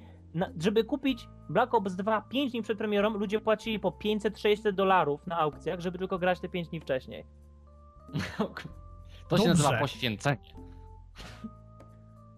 [0.59, 5.37] żeby kupić Black Ops 2 5 dni przed premierą, ludzie płacili po 500-600 dolarów na
[5.37, 7.25] aukcjach, żeby tylko grać te 5 dni wcześniej.
[9.29, 9.63] To się Dobrze.
[9.63, 10.37] nazywa poświęcenie.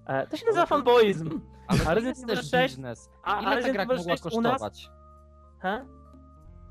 [0.05, 1.39] E, to się nazywa fanboyzm.
[1.67, 3.09] Ale A to Resident jest Evil też 6 biznes.
[3.23, 4.51] A, a Ile ta Resident gra Evil mogła 6 u nas...
[4.51, 4.89] kosztować?
[5.59, 5.85] He?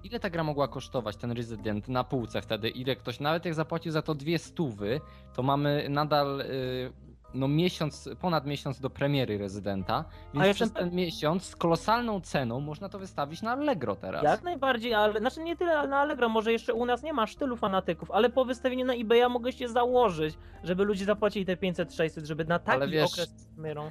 [0.03, 2.69] Ile ta gra mogła kosztować, ten Resident na półce wtedy?
[2.69, 5.01] Ile ktoś, nawet jak zapłacił za to dwie stówy,
[5.35, 6.93] to mamy nadal y,
[7.35, 12.61] no miesiąc, ponad miesiąc do premiery Rezydenta, więc ja przez ten miesiąc z kolosalną ceną
[12.61, 14.23] można to wystawić na Allegro teraz.
[14.23, 17.57] Jak najbardziej, ale znaczy nie tyle na Allegro, może jeszcze u nas nie ma sztylu
[17.57, 22.45] fanatyków, ale po wystawieniu na eBaya mogę się założyć, żeby ludzie zapłacili te 500-600, żeby
[22.45, 23.91] na taki Ale wiesz, okres z premierą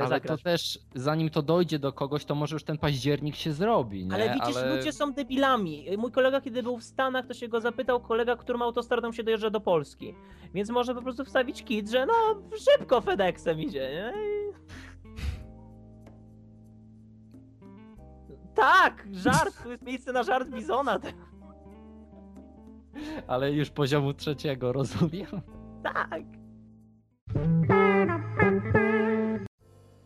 [0.00, 0.40] Ale zagrać.
[0.40, 4.14] to też, zanim to dojdzie do kogoś, to może już ten październik się zrobi, nie?
[4.14, 5.86] Ale widzisz, Ale- ludzie są debilami.
[5.98, 9.22] Mój kolega, kiedy był w Stanach, to się go zapytał, kolega, który ma autostradą się
[9.22, 10.14] dojeżdża do Polski.
[10.54, 12.12] Więc może po prostu wstawić kit, że no
[12.58, 14.12] szybko FedExem idzie, nie?
[18.54, 21.00] Tak, żart, tu jest miejsce na żart Bizona.
[23.26, 25.26] Ale już poziomu trzeciego, rozumiem?
[25.82, 26.22] Tak.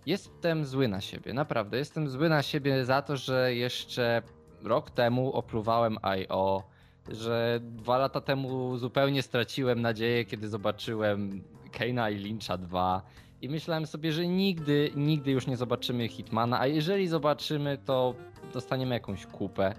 [0.06, 1.78] Jestem zły na siebie, naprawdę.
[1.78, 4.22] Jestem zły na siebie za to, że jeszcze
[4.62, 6.62] rok temu opluwałem IO,
[7.08, 13.02] że dwa lata temu zupełnie straciłem nadzieję, kiedy zobaczyłem Keina i Lyncha 2
[13.42, 18.14] i myślałem sobie, że nigdy, nigdy już nie zobaczymy Hitmana, a jeżeli zobaczymy, to
[18.52, 19.74] dostaniemy jakąś kupę.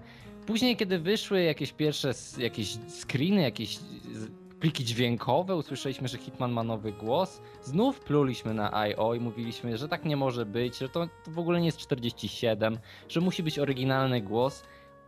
[0.46, 3.80] Później, kiedy wyszły jakieś pierwsze jakieś screeny, jakieś
[4.60, 9.13] pliki dźwiękowe, usłyszeliśmy, że Hitman ma nowy głos, znów pluliśmy na I.O.
[9.13, 12.80] i mówiliśmy, że tak nie może być, że to, to w ogóle nie jest 47,
[13.10, 14.63] że musi być oryginalny głos,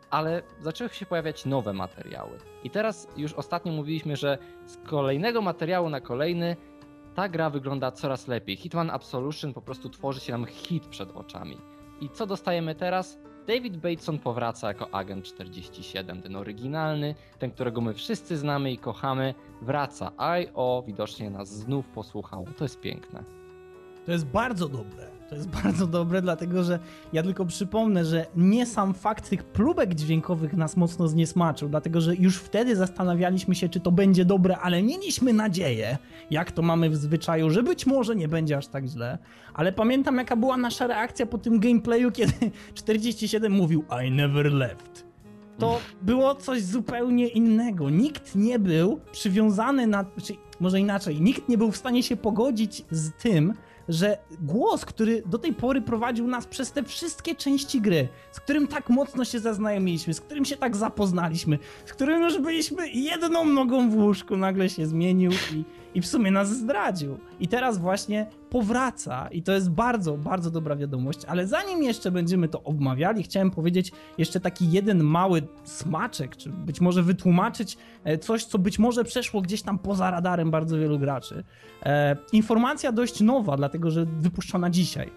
[0.09, 2.37] ale zaczęły się pojawiać nowe materiały.
[2.63, 6.55] I teraz już ostatnio mówiliśmy, że z kolejnego materiału na kolejny
[7.15, 8.55] ta gra wygląda coraz lepiej.
[8.55, 11.57] Hitman Absolution po prostu tworzy się nam hit przed oczami.
[12.01, 13.17] I co dostajemy teraz?
[13.47, 19.33] David Bateson powraca jako agent 47, ten oryginalny, ten, którego my wszyscy znamy i kochamy,
[19.61, 20.11] wraca.
[20.41, 20.83] I.O.
[20.87, 22.45] widocznie nas znów posłuchał.
[22.57, 23.23] To jest piękne.
[24.05, 25.16] To jest bardzo dobre.
[25.29, 26.79] To jest bardzo dobre, dlatego że
[27.13, 32.15] ja tylko przypomnę, że nie sam fakt tych próbek dźwiękowych nas mocno zniesmaczył, dlatego że
[32.15, 35.97] już wtedy zastanawialiśmy się, czy to będzie dobre, ale mieliśmy nadzieję,
[36.31, 39.17] jak to mamy w zwyczaju, że być może nie będzie aż tak źle.
[39.53, 42.33] Ale pamiętam, jaka była nasza reakcja po tym gameplayu, kiedy
[42.73, 45.07] 47 mówił I never left.
[45.57, 47.89] To było coś zupełnie innego.
[47.89, 50.05] Nikt nie był przywiązany na.
[50.23, 53.53] Czy może inaczej, nikt nie był w stanie się pogodzić z tym,
[53.89, 58.67] że głos, który do tej pory prowadził nas przez te wszystkie części gry, z którym
[58.67, 63.89] tak mocno się zaznajomiliśmy, z którym się tak zapoznaliśmy, z którym już byliśmy jedną nogą
[63.89, 65.63] w łóżku, nagle się zmienił i,
[65.97, 67.17] i w sumie nas zdradził.
[67.39, 72.47] I teraz właśnie powraca i to jest bardzo, bardzo dobra wiadomość, ale zanim jeszcze będziemy
[72.47, 78.45] to omawiali, chciałem powiedzieć jeszcze taki jeden mały smaczek, czy być może wytłumaczyć e, coś,
[78.45, 81.43] co być może przeszło gdzieś tam poza radarem bardzo wielu graczy.
[81.83, 85.11] E, informacja dość nowa, dlatego że wypuszczona dzisiaj.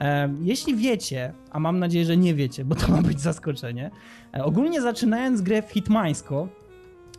[0.00, 3.90] E, jeśli wiecie, a mam nadzieję, że nie wiecie, bo to ma być zaskoczenie,
[4.34, 6.48] e, ogólnie zaczynając grę w Hitmańsko,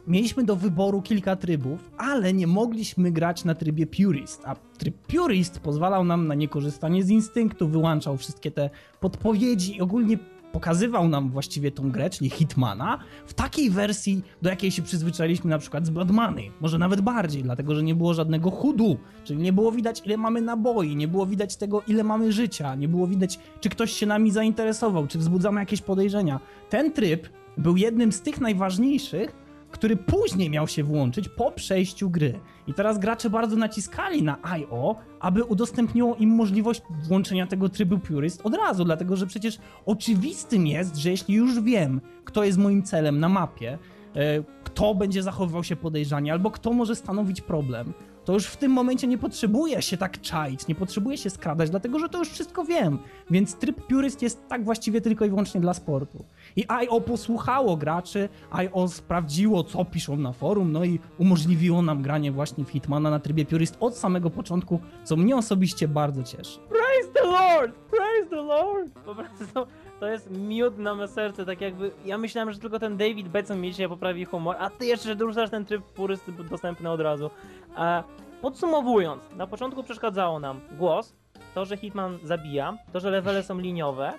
[0.07, 5.59] mieliśmy do wyboru kilka trybów, ale nie mogliśmy grać na trybie Purist, a tryb Purist
[5.59, 10.17] pozwalał nam na niekorzystanie z instynktu, wyłączał wszystkie te podpowiedzi i ogólnie
[10.53, 15.57] pokazywał nam właściwie tą grę, czyli Hitmana, w takiej wersji, do jakiej się przyzwyczailiśmy na
[15.57, 19.53] przykład z Blood Money, może nawet bardziej, dlatego że nie było żadnego hudu, czyli nie
[19.53, 23.39] było widać ile mamy naboi, nie było widać tego ile mamy życia, nie było widać
[23.61, 26.39] czy ktoś się nami zainteresował, czy wzbudzamy jakieś podejrzenia.
[26.69, 29.42] Ten tryb był jednym z tych najważniejszych,
[29.73, 32.39] który później miał się włączyć po przejściu gry.
[32.67, 38.41] I teraz gracze bardzo naciskali na IO, aby udostępniło im możliwość włączenia tego trybu Purist
[38.43, 43.19] od razu, dlatego że przecież oczywistym jest, że jeśli już wiem, kto jest moim celem
[43.19, 43.77] na mapie,
[44.15, 47.93] e, kto będzie zachowywał się podejrzanie, albo kto może stanowić problem,
[48.25, 51.99] to już w tym momencie nie potrzebuję się tak czaić, nie potrzebuję się skradać, dlatego
[51.99, 52.99] że to już wszystko wiem.
[53.29, 56.25] Więc tryb Purist jest tak właściwie tylko i wyłącznie dla sportu.
[56.55, 62.31] I IO posłuchało graczy, IO sprawdziło, co piszą na forum, no i umożliwiło nam granie
[62.31, 66.59] właśnie w Hitmana na trybie Purist od samego początku, co mnie osobiście bardzo cieszy.
[66.69, 67.75] Praise the Lord!
[67.75, 68.91] Praise the Lord!
[69.05, 69.67] Po prostu
[70.03, 73.61] to jest miód na me serce, tak jakby ja myślałem, że tylko ten David Betson
[73.61, 77.29] mi dzisiaj poprawi humor, a ty jeszcze dorzucasz ten tryb purysty dostępny od razu.
[77.75, 78.03] A
[78.41, 81.15] podsumowując, na początku przeszkadzało nam głos,
[81.53, 84.13] to, że Hitman zabija, to, że levele są liniowe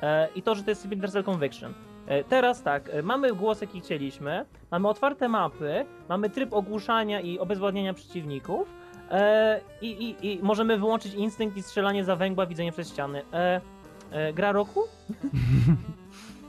[0.00, 1.74] e, i to, że to jest Splinter Cell Conviction.
[2.06, 7.38] E, teraz tak, e, mamy głos jaki chcieliśmy, mamy otwarte mapy, mamy tryb ogłuszania i
[7.38, 8.68] obezwładniania przeciwników,
[9.10, 13.22] E, i, i, I możemy wyłączyć instynkt i strzelanie za węgła, widzenie przez ściany.
[14.14, 14.80] E, gra roku?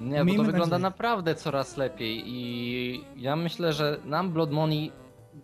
[0.01, 0.80] Nie, bo Miejmy to wygląda nadzieję.
[0.80, 4.91] naprawdę coraz lepiej i ja myślę, że nam Blood Money,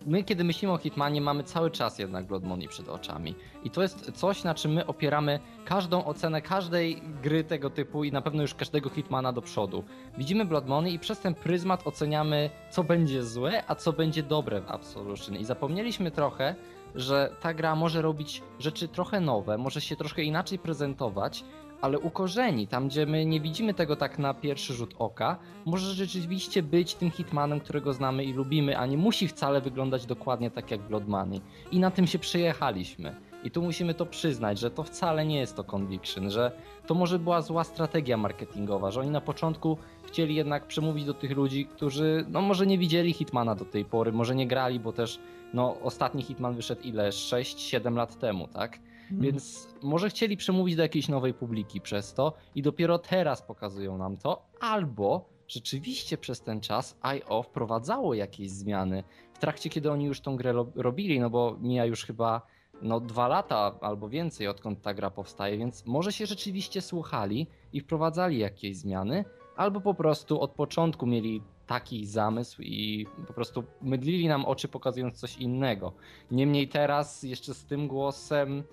[0.05, 3.81] my kiedy myślimy o Hitmanie mamy cały czas jednak Blood Money przed oczami i to
[3.81, 8.41] jest coś, na czym my opieramy każdą ocenę każdej gry tego typu i na pewno
[8.41, 9.83] już każdego Hitmana do przodu.
[10.17, 14.61] Widzimy Blood Money i przez ten pryzmat oceniamy co będzie złe, a co będzie dobre
[14.61, 16.55] w Absolution i zapomnieliśmy trochę,
[16.95, 21.43] że ta gra może robić rzeczy trochę nowe, może się troszkę inaczej prezentować,
[21.81, 25.93] ale u korzeni, tam gdzie my nie widzimy tego tak na pierwszy rzut oka, może
[25.93, 30.71] rzeczywiście być tym Hitmanem, którego znamy i lubimy, a nie musi wcale wyglądać dokładnie tak
[30.71, 31.41] jak Blood Money.
[31.71, 33.15] I na tym się przejechaliśmy.
[33.43, 36.51] I tu musimy to przyznać, że to wcale nie jest to Conviction, że
[36.87, 41.31] to może była zła strategia marketingowa, że oni na początku chcieli jednak przemówić do tych
[41.31, 45.19] ludzi, którzy no może nie widzieli Hitmana do tej pory, może nie grali, bo też
[45.53, 47.09] no ostatni Hitman wyszedł ile?
[47.09, 48.79] 6-7 lat temu, tak?
[49.11, 54.17] Więc może chcieli przemówić do jakiejś nowej publiki przez to i dopiero teraz pokazują nam
[54.17, 60.21] to, albo rzeczywiście przez ten czas IO wprowadzało jakieś zmiany w trakcie, kiedy oni już
[60.21, 62.41] tą grę ro- robili, no bo mija już chyba
[62.81, 67.79] no dwa lata albo więcej odkąd ta gra powstaje, więc może się rzeczywiście słuchali i
[67.79, 74.27] wprowadzali jakieś zmiany, albo po prostu od początku mieli taki zamysł i po prostu mydlili
[74.27, 75.93] nam oczy pokazując coś innego.
[76.31, 78.63] Niemniej teraz jeszcze z tym głosem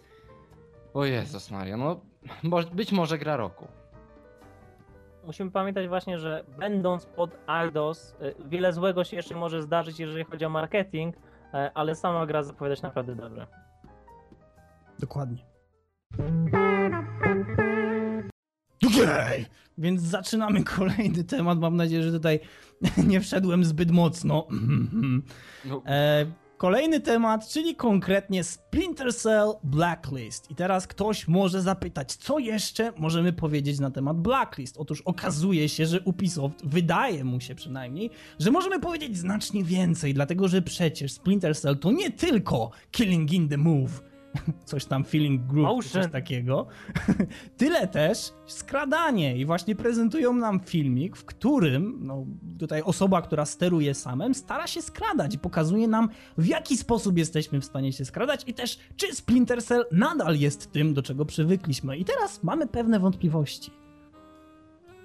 [0.94, 2.00] o Jezus Maria, no
[2.44, 3.68] bo- być może gra roku.
[5.26, 10.24] Musimy pamiętać właśnie, że będąc pod Aldos, e, wiele złego się jeszcze może zdarzyć, jeżeli
[10.24, 11.16] chodzi o marketing,
[11.54, 13.46] e, ale sama gra zapowiada się naprawdę dobrze.
[14.98, 15.44] Dokładnie.
[18.86, 19.46] Okej,
[19.78, 21.58] więc zaczynamy kolejny temat.
[21.58, 22.40] Mam nadzieję, że tutaj
[23.08, 24.46] nie wszedłem zbyt mocno.
[25.64, 26.26] No, E,
[26.58, 30.50] kolejny temat, czyli konkretnie Splinter Cell Blacklist.
[30.50, 34.76] I teraz ktoś może zapytać, co jeszcze możemy powiedzieć na temat Blacklist?
[34.78, 40.48] Otóż okazuje się, że Ubisoft, wydaje mu się przynajmniej, że możemy powiedzieć znacznie więcej, dlatego
[40.48, 44.07] że przecież Splinter Cell to nie tylko Killing in the Move,
[44.64, 45.42] coś tam Feeling
[45.82, 46.66] czy coś takiego,
[47.56, 52.26] tyle też skradanie i właśnie prezentują nam filmik, w którym no,
[52.58, 57.60] tutaj osoba, która steruje samem, stara się skradać i pokazuje nam w jaki sposób jesteśmy
[57.60, 61.96] w stanie się skradać i też czy Splinter Cell nadal jest tym, do czego przywykliśmy.
[61.96, 63.70] I teraz mamy pewne wątpliwości.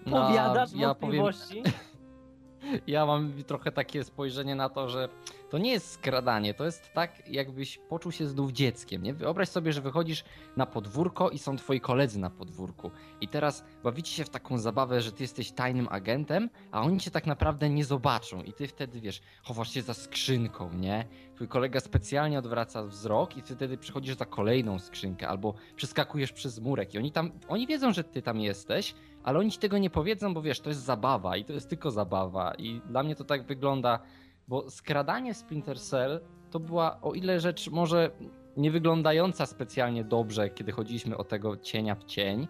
[0.05, 1.63] no, Powiadasz ja powiem, wątpliwości?
[2.87, 5.09] ja mam trochę takie spojrzenie na to, że
[5.53, 9.03] to nie jest skradanie, to jest tak, jakbyś poczuł się znów dzieckiem.
[9.03, 9.13] Nie?
[9.13, 10.23] Wyobraź sobie, że wychodzisz
[10.57, 12.91] na podwórko i są twoi koledzy na podwórku.
[13.21, 17.11] I teraz bawicie się w taką zabawę, że ty jesteś tajnym agentem, a oni cię
[17.11, 18.43] tak naprawdę nie zobaczą.
[18.43, 21.05] I ty wtedy wiesz, chowasz się za skrzynką, nie?
[21.35, 26.59] Twój kolega specjalnie odwraca wzrok i ty wtedy przychodzisz za kolejną skrzynkę, albo przeskakujesz przez
[26.59, 26.93] murek.
[26.93, 30.33] I oni tam, oni wiedzą, że ty tam jesteś, ale oni ci tego nie powiedzą,
[30.33, 32.53] bo wiesz, to jest zabawa i to jest tylko zabawa.
[32.57, 33.99] I dla mnie to tak wygląda,
[34.47, 38.11] bo skradanie Splinter Cell to była, o ile rzecz może
[38.57, 42.47] nie wyglądająca specjalnie dobrze, kiedy chodziliśmy o tego cienia w cień,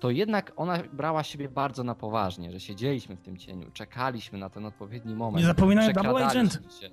[0.00, 4.50] to jednak ona brała siebie bardzo na poważnie, że siedzieliśmy w tym cieniu, czekaliśmy na
[4.50, 5.40] ten odpowiedni moment.
[5.40, 6.52] Nie zapominaj Double Agent.
[6.80, 6.90] się.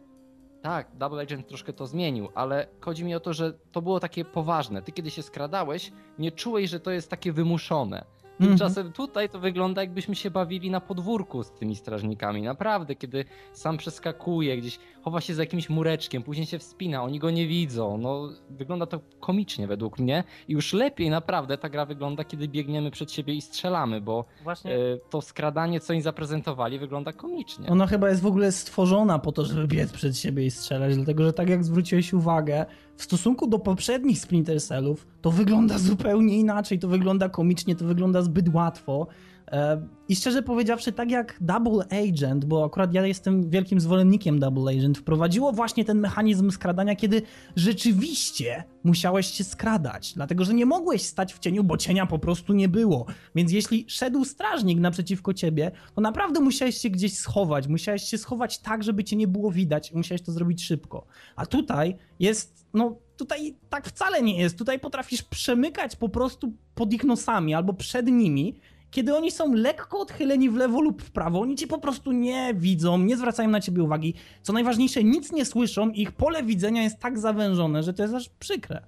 [0.61, 4.25] Tak, Double Agent troszkę to zmienił, ale chodzi mi o to, że to było takie
[4.25, 4.81] poważne.
[4.81, 8.05] Ty kiedy się skradałeś, nie czułeś, że to jest takie wymuszone.
[8.33, 8.49] Mhm.
[8.49, 12.41] Tymczasem tutaj to wygląda jakbyśmy się bawili na podwórku z tymi strażnikami.
[12.41, 17.31] Naprawdę, kiedy sam przeskakuje, gdzieś chowa się za jakimś mureczkiem, później się wspina, oni go
[17.31, 17.97] nie widzą.
[17.97, 20.23] No, wygląda to komicznie według mnie.
[20.47, 24.75] I już lepiej naprawdę ta gra wygląda, kiedy biegniemy przed siebie i strzelamy, bo Właśnie
[24.75, 24.77] e,
[25.09, 27.69] to skradanie, co oni zaprezentowali, wygląda komicznie.
[27.69, 31.23] Ona chyba jest w ogóle stworzona po to, żeby biec przed siebie i strzelać, dlatego
[31.23, 32.65] że tak jak zwróciłeś uwagę,
[32.95, 38.21] w stosunku do poprzednich Splinter Cellów, to wygląda zupełnie inaczej, to wygląda komicznie, to wygląda
[38.21, 39.07] zbyt łatwo.
[39.53, 44.71] E, I szczerze powiedziawszy, tak jak Double Agent, bo akurat ja jestem wielkim zwolennikiem Double
[44.77, 47.21] Agent, wprowadziło właśnie ten mechanizm skradania, kiedy
[47.55, 52.53] rzeczywiście musiałeś się skradać, dlatego że nie mogłeś stać w cieniu, bo cienia po prostu
[52.53, 53.05] nie było.
[53.35, 58.59] Więc jeśli szedł strażnik naprzeciwko ciebie, to naprawdę musiałeś się gdzieś schować, musiałeś się schować
[58.59, 61.05] tak, żeby cię nie było widać, musiałeś to zrobić szybko.
[61.35, 64.57] A tutaj jest, no tutaj tak wcale nie jest.
[64.57, 68.59] Tutaj potrafisz przemykać po prostu pod ich nosami albo przed nimi,
[68.93, 72.53] kiedy oni są lekko odchyleni w lewo lub w prawo, oni cię po prostu nie
[72.53, 74.13] widzą, nie zwracają na ciebie uwagi.
[74.41, 78.29] Co najważniejsze, nic nie słyszą, ich pole widzenia jest tak zawężone, że to jest aż
[78.29, 78.81] przykre.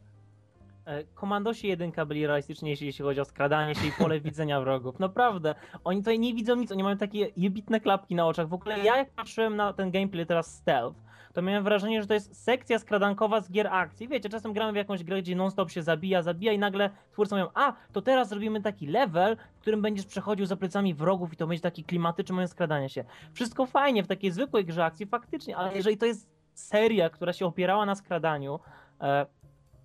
[0.86, 5.00] e, komandosi jedynka byli realistyczniejsi, jeśli chodzi o skradanie się i pole widzenia wrogów.
[5.00, 5.56] Naprawdę.
[5.84, 8.48] Oni tutaj nie widzą nic, oni mają takie jebitne klapki na oczach.
[8.50, 11.00] W ogóle ja jak patrzyłem na ten gameplay teraz stealth,
[11.36, 14.08] to miałem wrażenie, że to jest sekcja skradankowa z gier akcji.
[14.08, 17.48] Wiecie, czasem gramy w jakąś grę, gdzie non-stop się zabija, zabija i nagle twórcy mówią,
[17.54, 21.48] a, to teraz zrobimy taki level, w którym będziesz przechodził za plecami wrogów i to
[21.48, 23.04] będzie taki klimatyczny moment skradania się.
[23.34, 27.46] Wszystko fajnie w takiej zwykłej grze akcji, faktycznie, ale jeżeli to jest seria, która się
[27.46, 28.60] opierała na skradaniu,
[29.02, 29.26] e,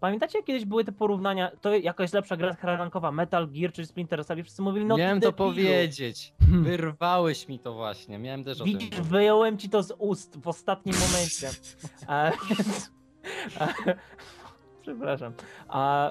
[0.00, 4.26] Pamiętacie, jak kiedyś były te porównania, to jakaś lepsza gra skradankowa, Metal Gear czy Splinter
[4.26, 6.32] Cell i wszyscy mówili, no Miałem to powiedzieć.
[6.40, 6.64] Hmm.
[6.64, 8.18] Wyrwałeś mi to właśnie.
[8.18, 8.72] Miałem też o tym.
[8.78, 11.50] Widzisz, wyjąłem ci to z ust w ostatnim momencie.
[12.06, 12.90] A, więc,
[13.60, 13.68] a,
[14.82, 15.32] przepraszam.
[15.68, 16.10] A,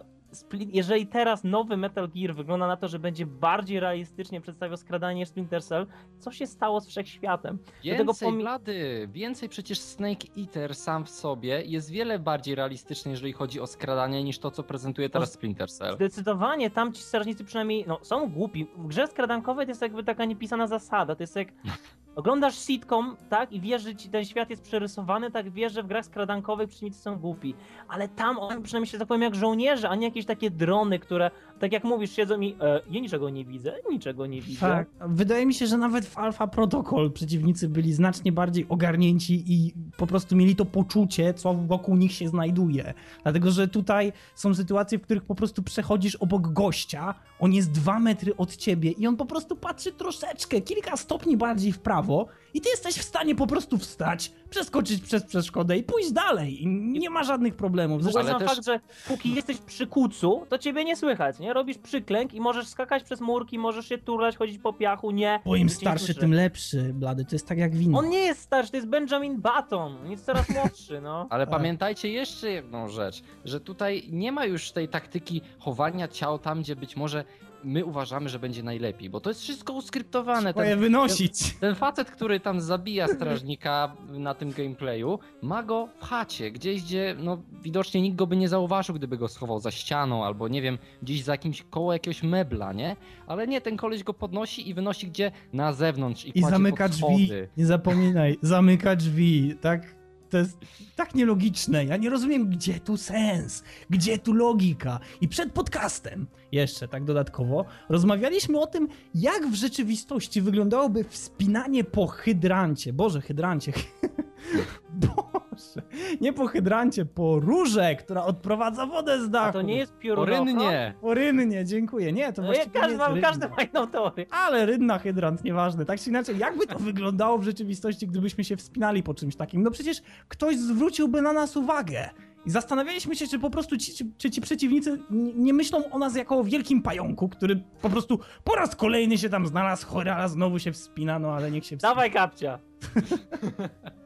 [0.74, 5.30] jeżeli teraz nowy Metal Gear wygląda na to, że będzie bardziej realistycznie przedstawiał skradanie niż
[5.30, 5.88] Splinter Cell,
[6.20, 7.60] co się stało z wszechświatem?
[7.84, 13.34] Więcej, pomi- blady, więcej przecież Snake Eater sam w sobie jest wiele bardziej realistyczny, jeżeli
[13.34, 15.96] chodzi o skradanie, niż to, co prezentuje teraz Splinter Cell.
[15.96, 18.68] Zdecydowanie tam ci strażnicy przynajmniej no, są głupi.
[18.78, 21.16] W grze skradankowej to jest jakby taka niepisana zasada.
[21.16, 21.48] To jest jak
[22.20, 25.88] oglądasz sitcom, tak, i wiesz, że ci ten świat jest przerysowany, tak wiesz, że w
[25.88, 27.54] grach skradankowych przeciwnicy są głupi.
[27.88, 31.32] Ale tam oni przynajmniej się tak powiem jak żołnierze, a nie jakieś takie drony, które,
[31.60, 34.60] tak jak mówisz, siedzą i e, ja niczego nie widzę, niczego nie widzę.
[34.60, 34.88] Tak.
[35.08, 40.08] Wydaje mi się, że nawet w Alpha Protocol przeciwnicy byli znacznie bardziej ogarnięci i po
[40.08, 42.94] prostu mieli to poczucie, co wokół nich się znajduje.
[43.24, 48.00] Dlatego, że tutaj są sytuacje, w których po prostu przechodzisz obok gościa, on jest dwa
[48.00, 52.09] metry od ciebie i on po prostu patrzy troszeczkę, kilka stopni bardziej w prawo
[52.54, 56.64] i ty jesteś w stanie po prostu wstać, przeskoczyć przez przeszkodę i pójść dalej.
[56.64, 58.04] I nie ma żadnych problemów.
[58.04, 61.54] Zresztą sam też- fakt, że póki jesteś przy kucu, to ciebie nie słychać, nie?
[61.54, 65.40] Robisz przyklęk i możesz skakać przez murki, możesz się turlać, chodzić po piachu, nie.
[65.46, 67.26] bo im starszy, tym lepszy, blady.
[67.26, 68.00] To jest tak jak wino.
[68.00, 71.28] On nie jest starszy, to jest Benjamin Button, on jest coraz młodszy, no.
[71.30, 71.56] Ale Tak.
[71.58, 76.76] pamiętajcie jeszcze jedną rzecz, że tutaj nie ma już tej taktyki chowania ciał tam, gdzie
[76.76, 77.24] być może
[77.64, 80.54] my uważamy, że będzie najlepiej, bo to jest wszystko uskryptowane.
[80.54, 81.54] Trzeba je Ten, wynosić.
[81.60, 87.16] ten facet, który tam zabija strażnika na tym gameplayu, ma go w chacie, gdzieś gdzie
[87.20, 90.78] no, widocznie nikt go by nie zauważył, gdyby go schował za ścianą, albo nie wiem,
[91.04, 92.96] gdzieś za jakimś koło jakiegoś mebla, nie?
[93.28, 95.32] Ale nie, ten koleś go podnosi i wynosi gdzie?
[95.54, 97.30] Na zewnątrz i, I zamyka drzwi.
[97.58, 99.56] Nie zapominaj, zamyka drzwi.
[99.62, 99.99] Tak,
[100.30, 100.58] to jest
[100.96, 101.86] tak nielogiczne.
[101.86, 105.00] Ja nie rozumiem, gdzie tu sens, gdzie tu logika.
[105.22, 112.08] I przed podcastem, jeszcze tak dodatkowo, rozmawialiśmy o tym, jak w rzeczywistości wyglądałoby wspinanie po
[112.08, 112.94] hydrancie.
[112.94, 113.74] Boże, hydrancie.
[114.90, 115.82] Boże,
[116.22, 119.50] nie po hydrancie, po rurze, która odprowadza wodę z dachu.
[119.50, 119.94] A to nie jest?
[120.16, 120.94] Porynnie!
[121.02, 122.12] Po rynnie, dziękuję.
[122.14, 123.28] Nie, to No, właściwie ja, nie każdy, jest mam, rynna.
[123.28, 124.26] każdy ma inną teorię.
[124.32, 125.86] Ale rynna hydrant, nieważne.
[125.86, 129.64] Tak czy inaczej, jakby to wyglądało w rzeczywistości, gdybyśmy się wspinali po czymś takim?
[129.64, 132.10] No przecież ktoś zwróciłby na nas uwagę.
[132.46, 136.16] I zastanawialiśmy się, czy po prostu ci, czy ci przeciwnicy nie nie myślą o nas
[136.16, 140.60] jako o wielkim pająku, który po prostu po raz kolejny się tam znalazł, chorala znowu
[140.60, 141.94] się wspina, no ale niech się wspina.
[141.94, 142.60] Dawaj kapcia.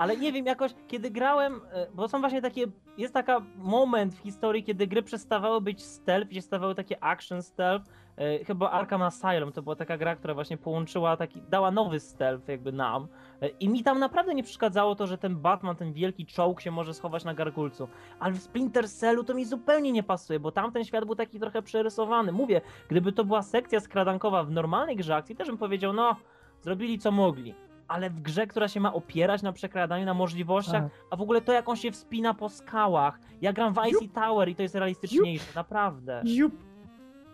[0.00, 2.66] Ale nie wiem, jakoś kiedy grałem, e, bo są właśnie takie,
[2.98, 7.84] jest taka moment w historii, kiedy gry przestawały być stealth, gdzie stawały takie action stealth.
[8.16, 12.48] E, Chyba Arkham Asylum to była taka gra, która właśnie połączyła taki, dała nowy stealth
[12.48, 13.08] jakby nam.
[13.42, 16.70] E, I mi tam naprawdę nie przeszkadzało to, że ten Batman, ten wielki czołg się
[16.70, 17.88] może schować na gargulcu.
[18.20, 21.62] Ale w Splinter Cellu to mi zupełnie nie pasuje, bo tamten świat był taki trochę
[21.62, 22.32] przerysowany.
[22.32, 26.16] Mówię, gdyby to była sekcja skradankowa w normalnej grze akcji, też bym powiedział, no,
[26.60, 27.54] zrobili co mogli.
[27.90, 30.92] Ale w grze, która się ma opierać na przekradaniu, na możliwościach, Tak.
[31.10, 33.20] a w ogóle to, jak on się wspina po skałach.
[33.40, 36.22] Ja gram w Icy Tower i to jest realistyczniejsze, naprawdę.
[36.26, 36.54] Ziup.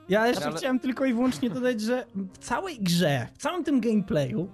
[0.08, 3.80] Ja jeszcze Ale- chciałem tylko i wyłącznie dodać, że w całej grze, w całym tym
[3.80, 4.48] gameplayu,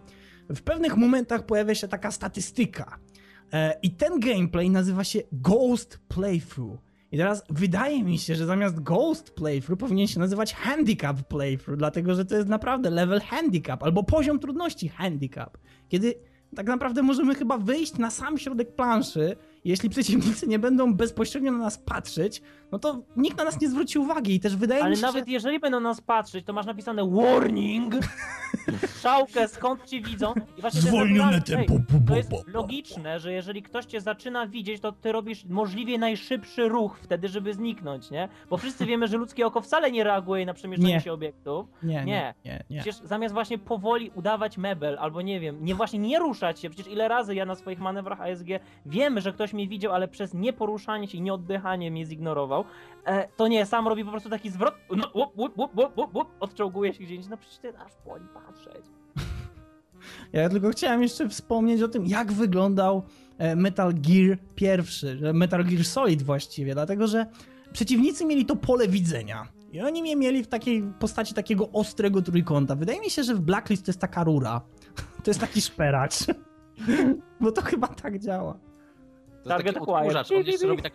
[0.49, 2.99] w pewnych momentach pojawia się taka statystyka.
[3.53, 6.79] E, I ten gameplay nazywa się Ghost Playthrough.
[7.13, 12.15] I teraz wydaje mi się, że zamiast Ghost Playthrough powinien się nazywać Handicap Playthrough, dlatego
[12.15, 15.59] że to jest naprawdę level handicap albo poziom trudności handicap.
[15.89, 16.15] Kiedy
[16.57, 21.59] tak naprawdę możemy chyba wyjść na sam środek planszy, jeśli przeciwnicy nie będą bezpośrednio na
[21.59, 22.43] nas patrzeć,
[22.73, 25.27] no to nikt na nas nie zwróci uwagi i też wydaje Ale mi się, nawet
[25.27, 25.33] że...
[25.33, 27.95] jeżeli będą nas patrzeć, to masz napisane warning,
[28.97, 30.33] strzałkę, skąd cię widzą.
[30.59, 31.75] I właśnie to jest Zwolnione tempo.
[32.09, 36.99] To jest logiczne, że jeżeli ktoś cię zaczyna widzieć, to ty robisz możliwie najszybszy ruch
[37.03, 38.29] wtedy, żeby zniknąć, nie?
[38.51, 41.01] Bo wszyscy wiemy, że ludzkie oko wcale nie reaguje na przemieszczanie Nie.
[41.01, 41.67] się obiektów.
[41.83, 42.35] Nie, nie, Nie.
[42.45, 42.81] nie, nie.
[42.81, 46.93] Przecież zamiast właśnie powoli udawać mebel, albo nie wiem, nie właśnie nie ruszać się, przecież
[46.93, 48.47] ile razy ja na swoich manewrach ASG
[48.87, 52.65] wiemy, że ktoś mnie widział, ale przez nieporuszanie się i nieoddychanie mnie zignorował,
[53.05, 56.15] e, to nie, sam robi po prostu taki zwrot, no, łup, łup, łup, łup, łup,
[56.15, 58.85] łup, odczołguje się gdzieś, no przecież ty aż boli patrzeć.
[60.33, 63.03] Ja tylko chciałem jeszcze wspomnieć o tym, jak wyglądał
[63.39, 67.27] e, Metal Gear pierwszy, Metal Gear Solid właściwie, dlatego że
[67.73, 69.47] przeciwnicy mieli to pole widzenia.
[69.73, 72.77] I oni mnie mieli w takiej postaci takiego ostrego trójkąta.
[72.77, 74.61] Wydaje mi się, że w Blacklist to jest taka rura.
[75.25, 76.15] To jest taki szperacz.
[77.41, 78.59] Bo to chyba tak działa.
[79.43, 80.17] To Target jest taki acquired.
[80.17, 80.93] odkurzacz, on jeszcze robi tak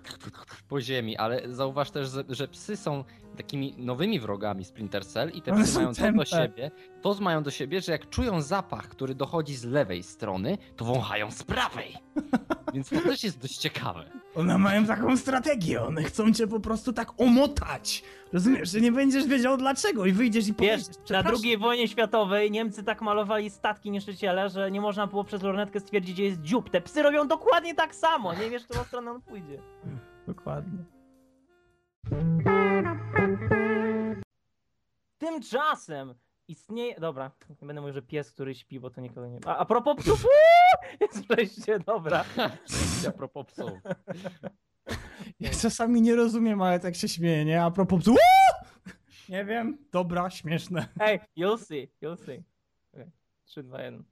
[0.68, 3.04] po ziemi, ale zauważ też, że psy są
[3.42, 6.70] takimi nowymi wrogami Splinter Cell i te psy mają to do siebie,
[7.02, 11.30] to mają do siebie, że jak czują zapach, który dochodzi z lewej strony, to wąchają
[11.30, 11.96] z prawej.
[12.74, 14.10] Więc to też jest dość ciekawe.
[14.34, 18.02] One mają taką strategię, one chcą cię po prostu tak omotać.
[18.32, 21.30] Rozumiesz, że nie będziesz wiedział dlaczego i wyjdziesz i Wiesz, powiesz, na.
[21.44, 26.14] II wojnie światowej Niemcy tak malowali statki niszczyciele, że nie można było przez lornetkę stwierdzić,
[26.14, 26.70] gdzie jest dziób.
[26.70, 29.62] Te psy robią dokładnie tak samo, nie wiesz, w którą stronę on pójdzie.
[30.26, 30.78] Dokładnie.
[35.18, 36.14] Tymczasem
[36.48, 37.00] istnieje.
[37.00, 37.30] Dobra,
[37.60, 39.38] nie będę mówił, że pies, który śpi, bo to nikogo nie.
[39.46, 42.24] A, a propos psów, uuu, jest wreszcie, dobra.
[43.08, 43.70] A propos psów.
[45.40, 47.62] Ja czasami nie rozumiem, ale tak się śmieję, nie?
[47.62, 48.16] A propos Uuu!
[49.28, 50.88] Nie wiem, dobra, śmieszne.
[50.98, 52.42] Hey, you'll see, you'll see.
[52.92, 53.10] Okay.
[53.44, 54.04] 3, 2, 1.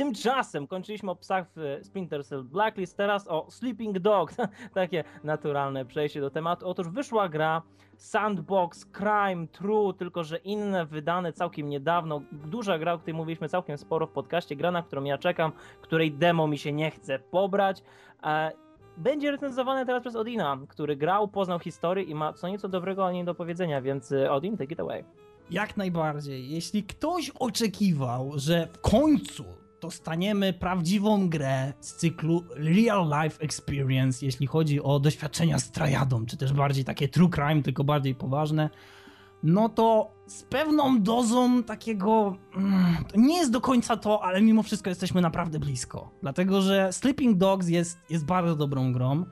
[0.00, 4.32] Tymczasem kończyliśmy o psach w Splinter Cell Blacklist, teraz o Sleeping Dog.
[4.74, 6.68] Takie naturalne przejście do tematu.
[6.68, 7.62] Otóż wyszła gra
[7.96, 12.22] Sandbox Crime True, tylko że inne, wydane całkiem niedawno.
[12.32, 14.56] Duża gra, o której mówiliśmy całkiem sporo w podcaście.
[14.56, 17.82] Gra, na którą ja czekam, której demo mi się nie chce pobrać.
[18.22, 18.52] E,
[18.96, 23.12] Będzie recenzowane teraz przez Odina, który grał, poznał historię i ma co nieco dobrego o
[23.12, 25.04] niej do powiedzenia, więc e, Odin, take it away.
[25.50, 26.50] Jak najbardziej.
[26.50, 34.46] Jeśli ktoś oczekiwał, że w końcu dostaniemy prawdziwą grę z cyklu Real Life Experience, jeśli
[34.46, 38.70] chodzi o doświadczenia z Triadą, czy też bardziej takie true crime, tylko bardziej poważne,
[39.42, 42.36] no to z pewną dozą takiego.
[42.56, 46.10] Mm, nie jest do końca to, ale mimo wszystko jesteśmy naprawdę blisko.
[46.22, 49.24] Dlatego, że Sleeping Dogs jest, jest bardzo dobrą grą.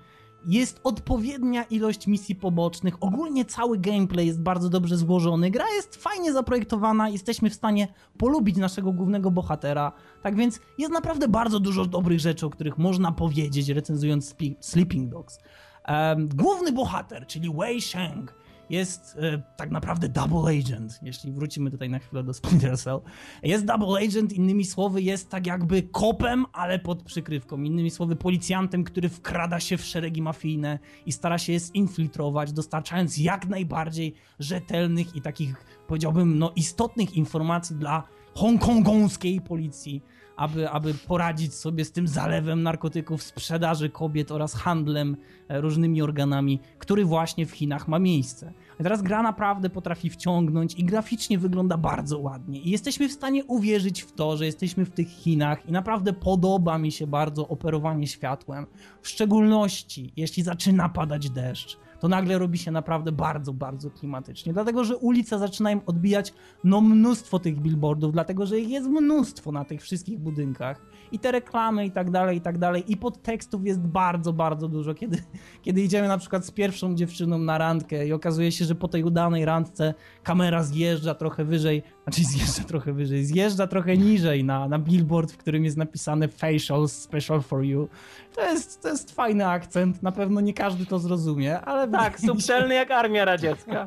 [0.49, 2.95] Jest odpowiednia ilość misji pobocznych.
[3.01, 5.51] Ogólnie cały gameplay jest bardzo dobrze złożony.
[5.51, 7.09] Gra jest fajnie zaprojektowana.
[7.09, 7.89] Jesteśmy w stanie
[8.19, 9.93] polubić naszego głównego bohatera.
[10.23, 15.39] Tak więc jest naprawdę bardzo dużo dobrych rzeczy, o których można powiedzieć, recenzując Sleeping Dogs.
[15.85, 18.35] Em, główny bohater, czyli Wei Sheng,
[18.71, 23.01] jest e, tak naprawdę double agent, jeśli wrócimy tutaj na chwilę do Splinter Cell.
[23.43, 27.63] Jest double agent, innymi słowy jest tak jakby kopem, ale pod przykrywką.
[27.63, 33.19] Innymi słowy policjantem, który wkrada się w szeregi mafijne i stara się je zinfiltrować, dostarczając
[33.19, 38.03] jak najbardziej rzetelnych i takich, powiedziałbym, no istotnych informacji dla
[38.35, 40.03] hongkongowskiej policji,
[40.39, 45.17] aby, aby poradzić sobie z tym zalewem narkotyków, sprzedaży kobiet oraz handlem
[45.49, 48.53] e, różnymi organami, który właśnie w Chinach ma miejsce.
[48.81, 52.61] A teraz gra naprawdę potrafi wciągnąć i graficznie wygląda bardzo ładnie.
[52.61, 56.79] I jesteśmy w stanie uwierzyć w to, że jesteśmy w tych Chinach i naprawdę podoba
[56.79, 58.67] mi się bardzo operowanie światłem.
[59.03, 61.79] W szczególności jeśli zaczyna padać deszcz.
[62.01, 64.53] To nagle robi się naprawdę bardzo, bardzo klimatycznie.
[64.53, 66.35] Dlatego, że ulice zaczynają odbijać
[66.65, 70.83] no mnóstwo tych billboardów, dlatego, że ich jest mnóstwo na tych wszystkich budynkach.
[71.13, 72.93] I te reklamy i tak dalej, i tak dalej.
[72.93, 74.95] I podtekstów jest bardzo, bardzo dużo.
[74.95, 75.23] Kiedy,
[75.65, 79.05] kiedy idziemy na przykład z pierwszą dziewczyną na randkę i okazuje się, że po tej
[79.05, 84.79] udanej randce kamera zjeżdża trochę wyżej, znaczy zjeżdża trochę wyżej, zjeżdża trochę niżej na, na
[84.79, 87.89] billboard, w którym jest napisane facial special for you.
[88.35, 92.21] To jest, to jest fajny akcent, na pewno nie każdy to zrozumie, ale Tak, mi
[92.21, 93.87] się- subtelny jak armia radziecka.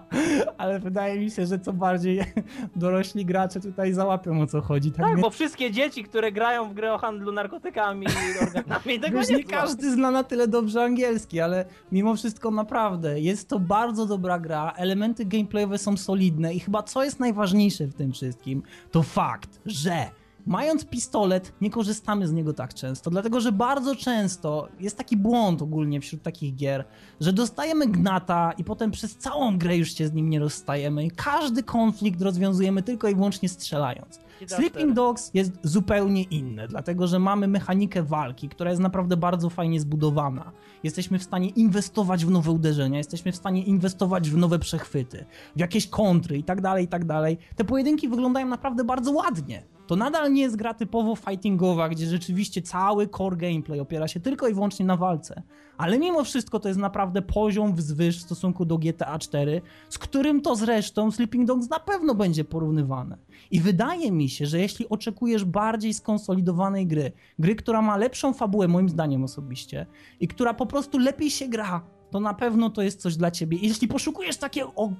[0.58, 2.20] ale wydaje mi się, że co bardziej
[2.76, 4.90] dorośli gracze tutaj załapią o co chodzi.
[4.92, 9.00] Tak, Tak, więc- bo wszystkie dzieci, które grają w grę o handlu narkotykami i organami,
[9.00, 13.58] tego nie, nie każdy zna na tyle dobrze angielski, ale mimo wszystko naprawdę jest to
[13.60, 14.72] bardzo dobra gra.
[14.76, 20.10] Elementy gameplayowe są solidne i chyba co jest najważniejsze w tym wszystkim, to fakt, że
[20.46, 25.62] mając pistolet nie korzystamy z niego tak często, dlatego że bardzo często jest taki błąd
[25.62, 26.84] ogólnie wśród takich gier,
[27.20, 31.10] że dostajemy gnata i potem przez całą grę już się z nim nie rozstajemy i
[31.10, 34.20] każdy konflikt rozwiązujemy tylko i wyłącznie strzelając.
[34.46, 39.80] Sleeping Dogs jest zupełnie inne, dlatego że mamy mechanikę walki, która jest naprawdę bardzo fajnie
[39.80, 40.52] zbudowana.
[40.82, 45.24] Jesteśmy w stanie inwestować w nowe uderzenia, jesteśmy w stanie inwestować w nowe przechwyty,
[45.56, 47.38] w jakieś kontry i tak dalej, i tak dalej.
[47.56, 49.62] Te pojedynki wyglądają naprawdę bardzo ładnie.
[49.92, 54.48] To nadal nie jest gra typowo fightingowa, gdzie rzeczywiście cały core gameplay opiera się tylko
[54.48, 55.42] i wyłącznie na walce.
[55.76, 60.40] Ale mimo wszystko to jest naprawdę poziom wzwyż w stosunku do GTA 4, z którym
[60.40, 63.18] to zresztą Sleeping Dogs na pewno będzie porównywane.
[63.50, 68.68] I wydaje mi się, że jeśli oczekujesz bardziej skonsolidowanej gry, gry, która ma lepszą fabułę,
[68.68, 69.86] moim zdaniem osobiście,
[70.20, 71.82] i która po prostu lepiej się gra,
[72.12, 73.58] to na pewno to jest coś dla ciebie.
[73.62, 74.72] Jeśli poszukujesz takiego.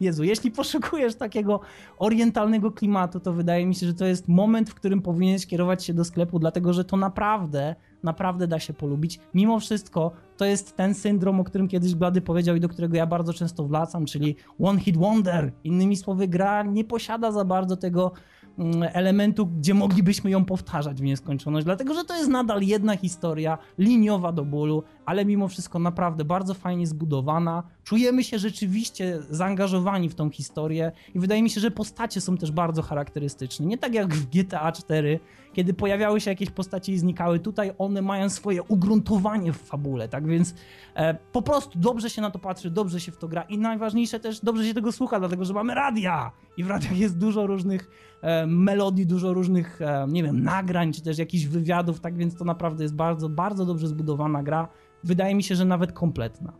[0.00, 1.60] Jezu, jeśli poszukujesz takiego
[1.98, 5.94] orientalnego klimatu, to wydaje mi się, że to jest moment, w którym powinieneś kierować się
[5.94, 9.20] do sklepu, dlatego że to naprawdę, naprawdę da się polubić.
[9.34, 13.06] Mimo wszystko, to jest ten syndrom, o którym kiedyś Blady powiedział i do którego ja
[13.06, 15.52] bardzo często wracam, czyli One Hit Wonder.
[15.64, 18.12] Innymi słowy, gra nie posiada za bardzo tego
[18.58, 23.58] mm, elementu, gdzie moglibyśmy ją powtarzać w nieskończoność, dlatego że to jest nadal jedna historia,
[23.78, 27.62] liniowa do bólu, ale mimo wszystko naprawdę bardzo fajnie zbudowana.
[27.84, 32.50] Czujemy się rzeczywiście zaangażowani w tą historię i wydaje mi się, że postacie są też
[32.50, 33.66] bardzo charakterystyczne.
[33.66, 35.20] Nie tak jak w GTA 4,
[35.52, 37.38] kiedy pojawiały się jakieś postacie i znikały.
[37.38, 40.54] Tutaj one mają swoje ugruntowanie w fabule, tak więc
[40.94, 44.20] e, po prostu dobrze się na to patrzy, dobrze się w to gra i najważniejsze
[44.20, 47.90] też dobrze się tego słucha, dlatego że mamy radia i w radiach jest dużo różnych
[48.22, 52.44] e, melodii, dużo różnych, e, nie wiem, nagrań, czy też jakichś wywiadów, tak więc to
[52.44, 54.68] naprawdę jest bardzo, bardzo dobrze zbudowana gra.
[55.04, 56.52] Wydaje mi się, że nawet kompletna.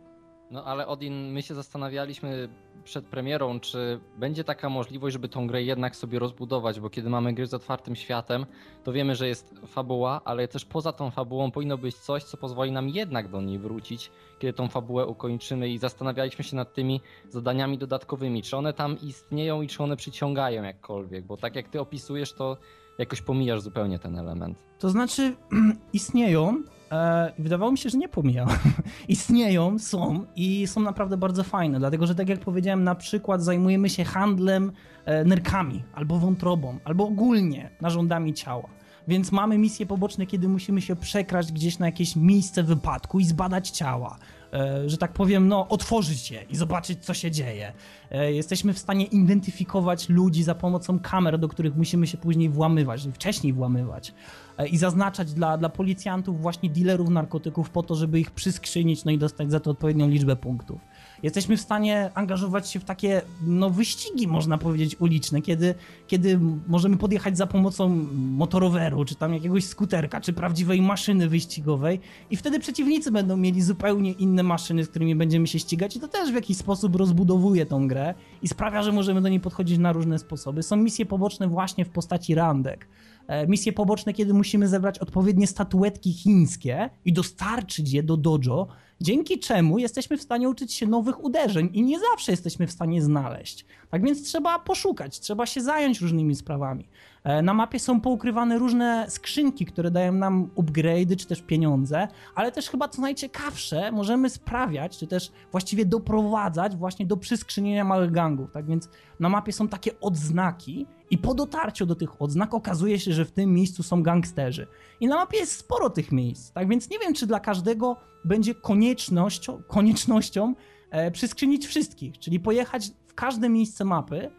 [0.51, 2.49] No ale Odin, my się zastanawialiśmy
[2.83, 7.33] przed premierą, czy będzie taka możliwość, żeby tą grę jednak sobie rozbudować, bo kiedy mamy
[7.33, 8.45] gry z otwartym światem,
[8.83, 12.71] to wiemy, że jest fabuła, ale też poza tą fabułą powinno być coś, co pozwoli
[12.71, 17.77] nam jednak do niej wrócić, kiedy tą fabułę ukończymy i zastanawialiśmy się nad tymi zadaniami
[17.77, 22.33] dodatkowymi, czy one tam istnieją i czy one przyciągają jakkolwiek, bo tak jak ty opisujesz,
[22.33, 22.57] to
[22.97, 24.57] jakoś pomijasz zupełnie ten element.
[24.79, 25.35] To znaczy,
[25.93, 26.63] istnieją.
[26.91, 28.57] E, wydawało mi się, że nie pomijałem.
[29.07, 33.89] istnieją, są i są naprawdę bardzo fajne, dlatego że, tak jak powiedziałem, na przykład zajmujemy
[33.89, 34.71] się handlem
[35.05, 38.69] e, nerkami, albo wątrobą, albo ogólnie narządami ciała.
[39.07, 43.69] Więc mamy misje poboczne, kiedy musimy się przekraść gdzieś na jakieś miejsce wypadku i zbadać
[43.69, 44.17] ciała.
[44.53, 47.73] E, że tak powiem, no, otworzyć je i zobaczyć, co się dzieje.
[48.11, 53.07] E, jesteśmy w stanie identyfikować ludzi za pomocą kamer, do których musimy się później włamywać,
[53.13, 54.13] wcześniej włamywać.
[54.57, 59.11] E, I zaznaczać dla, dla policjantów właśnie dealerów narkotyków po to, żeby ich przyskrzynić, no
[59.11, 60.81] i dostać za to odpowiednią liczbę punktów.
[61.23, 65.75] Jesteśmy w stanie angażować się w takie no, wyścigi, można powiedzieć, uliczne, kiedy,
[66.07, 71.99] kiedy możemy podjechać za pomocą motoroweru, czy tam jakiegoś skuterka, czy prawdziwej maszyny wyścigowej
[72.29, 76.07] i wtedy przeciwnicy będą mieli zupełnie inne maszyny, z którymi będziemy się ścigać i to
[76.07, 79.91] też w jakiś sposób rozbudowuje tą grę i sprawia, że możemy do niej podchodzić na
[79.91, 80.63] różne sposoby.
[80.63, 82.87] Są misje poboczne właśnie w postaci randek.
[83.29, 88.67] E, Misje poboczne, kiedy musimy zebrać odpowiednie statuetki chińskie i dostarczyć je do dojo,
[89.01, 93.01] dzięki czemu jesteśmy w stanie uczyć się nowych uderzeń i nie zawsze jesteśmy w stanie
[93.01, 93.65] znaleźć.
[93.89, 96.87] Tak więc trzeba poszukać, trzeba się zająć różnymi sprawami.
[97.23, 102.51] E, Na mapie są poukrywane różne skrzynki, które dają nam upgrade'y czy też pieniądze, ale
[102.51, 108.51] też chyba co najciekawsze, możemy sprawiać, czy też właściwie doprowadzać właśnie do przyskrzynienia małych gangów.
[108.51, 108.89] Tak więc
[109.19, 113.31] na mapie są takie odznaki i po dotarciu do tych odznak okazuje się, że w
[113.31, 114.67] tym miejscu są gangsterzy.
[114.99, 118.55] I na mapie jest sporo tych miejsc, tak więc nie wiem, czy dla każdego będzie
[118.55, 120.55] koniecznością, koniecznością
[120.89, 124.31] e, przyskrzynić wszystkich, czyli pojechać w każde miejsce mapy,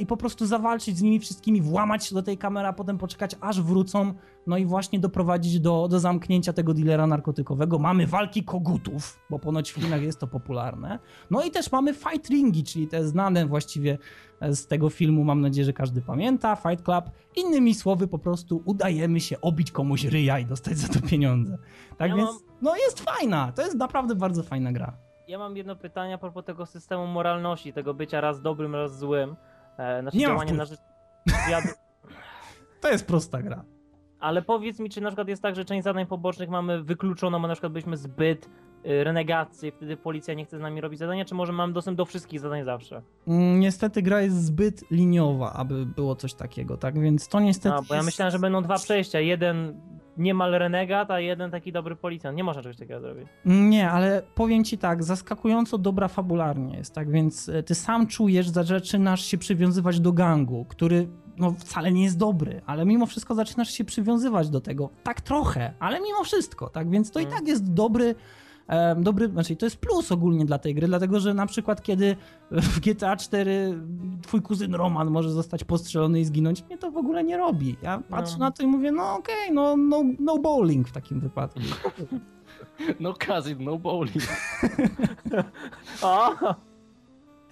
[0.00, 3.36] i po prostu zawalczyć z nimi wszystkimi, włamać się do tej kamery, a potem poczekać
[3.40, 4.14] aż wrócą,
[4.46, 7.78] no i właśnie doprowadzić do, do zamknięcia tego dealera narkotykowego.
[7.78, 10.98] Mamy walki kogutów, bo ponoć w Chinach jest to popularne.
[11.30, 13.98] No i też mamy fight ringi, czyli te znane właściwie
[14.40, 17.04] e, z tego filmu, mam nadzieję, że każdy pamięta, Fight Club.
[17.36, 21.58] Innymi słowy, po prostu udajemy się obić komuś ryja i dostać za to pieniądze.
[21.96, 24.96] Tak Ja więc, mam- no jest fajna, to jest naprawdę bardzo fajna gra.
[25.28, 29.36] Ja mam jedno pytanie a propos tego systemu moralności, tego bycia raz dobrym, raz złym.
[29.78, 30.80] E, znaczy Nie ma działania na rzecz
[31.46, 31.68] zwiadu.
[32.80, 33.64] To jest prosta gra.
[34.20, 37.48] Ale powiedz mi, czy na przykład jest tak, że część zadań pobocznych mamy wykluczoną, bo
[37.48, 38.46] na przykład byliśmy zbyt
[38.86, 42.04] y, renegaccy, wtedy policja nie chce z nami robić zadania, czy może mamy dostęp do
[42.04, 43.02] wszystkich zadań zawsze?
[43.26, 47.00] Mm, Niestety gra jest zbyt liniowa, aby było coś takiego, tak?
[47.00, 47.74] Więc to niestety.
[47.76, 48.06] No, bo ja jest...
[48.06, 49.20] myślałem, że będą dwa przejścia.
[49.20, 49.80] Jeden
[50.16, 52.36] niemal renegat, a jeden taki dobry policjant.
[52.36, 53.26] Nie można czegoś takiego zrobić.
[53.44, 57.10] Nie, ale powiem ci tak, zaskakująco dobra fabularnie jest, tak?
[57.10, 62.04] Więc e, ty sam czujesz, że zaczynasz się przywiązywać do gangu, który no wcale nie
[62.04, 64.90] jest dobry, ale mimo wszystko zaczynasz się przywiązywać do tego.
[65.02, 66.90] Tak trochę, ale mimo wszystko, tak?
[66.90, 67.34] Więc to i Mm.
[67.38, 68.14] tak jest dobry.
[68.96, 72.16] Dobry, znaczy to jest plus ogólnie dla tej gry, dlatego że na przykład kiedy
[72.50, 73.78] w GTA 4
[74.22, 77.76] twój kuzyn Roman może zostać postrzelony i zginąć, mnie to w ogóle nie robi.
[77.82, 78.44] Ja patrzę No.
[78.44, 81.60] na to i mówię, no okej, no, no, no bowling w takim wypadku.
[83.00, 84.24] No cousin, no bowling.
[86.02, 86.30] O!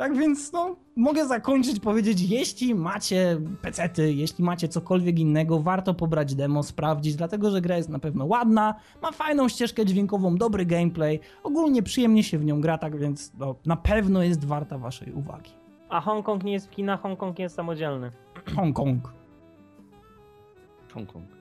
[0.00, 6.34] Tak więc no, mogę zakończyć, powiedzieć, jeśli macie pecety, jeśli macie cokolwiek innego, warto pobrać
[6.34, 11.20] demo, sprawdzić, dlatego że gra jest na pewno ładna, ma fajną ścieżkę dźwiękową, dobry gameplay,
[11.42, 15.50] ogólnie przyjemnie się w nią gra, tak więc no, na pewno jest warta waszej uwagi.
[15.88, 18.10] A Hongkong nie jest w Chinach, Hongkong jest samodzielny.
[18.56, 19.12] Hongkong.
[20.94, 21.39] Hongkong.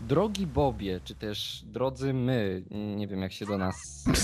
[0.00, 3.74] Drogi Bobie, czy też drodzy my, nie wiem jak się do nas.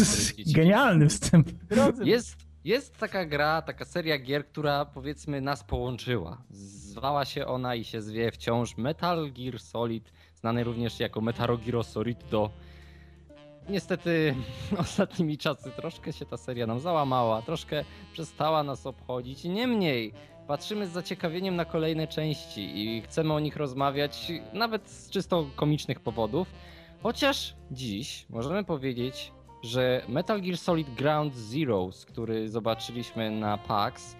[0.56, 1.50] Genialny wstęp.
[1.50, 2.36] Drodzy, Jest,
[2.68, 6.42] jest taka gra, taka seria gier, która powiedzmy nas połączyła.
[6.50, 11.84] Zwała się ona i się zwie wciąż Metal Gear Solid, znany również jako Metal Gear
[11.84, 12.50] Solid do.
[13.68, 14.34] Niestety
[14.84, 19.44] ostatnimi czasy troszkę się ta seria nam załamała, troszkę przestała nas obchodzić.
[19.44, 20.12] Niemniej
[20.46, 26.00] patrzymy z zaciekawieniem na kolejne części i chcemy o nich rozmawiać nawet z czysto komicznych
[26.00, 26.48] powodów.
[27.02, 29.32] Chociaż dziś możemy powiedzieć,
[29.62, 34.16] że Metal Gear Solid Ground Zeroes, który zobaczyliśmy na PAX,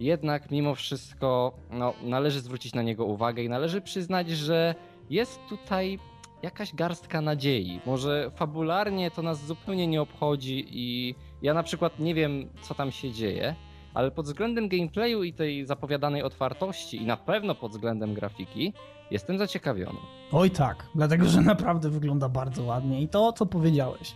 [0.00, 4.74] jednak mimo wszystko no, należy zwrócić na niego uwagę i należy przyznać, że
[5.10, 5.98] jest tutaj
[6.42, 7.80] jakaś garstka nadziei.
[7.86, 12.92] Może fabularnie to nas zupełnie nie obchodzi i ja na przykład nie wiem, co tam
[12.92, 13.54] się dzieje,
[13.94, 18.72] ale pod względem gameplayu i tej zapowiadanej otwartości i na pewno pod względem grafiki
[19.10, 19.98] jestem zaciekawiony.
[20.32, 24.14] Oj tak, dlatego że naprawdę wygląda bardzo ładnie i to, co powiedziałeś.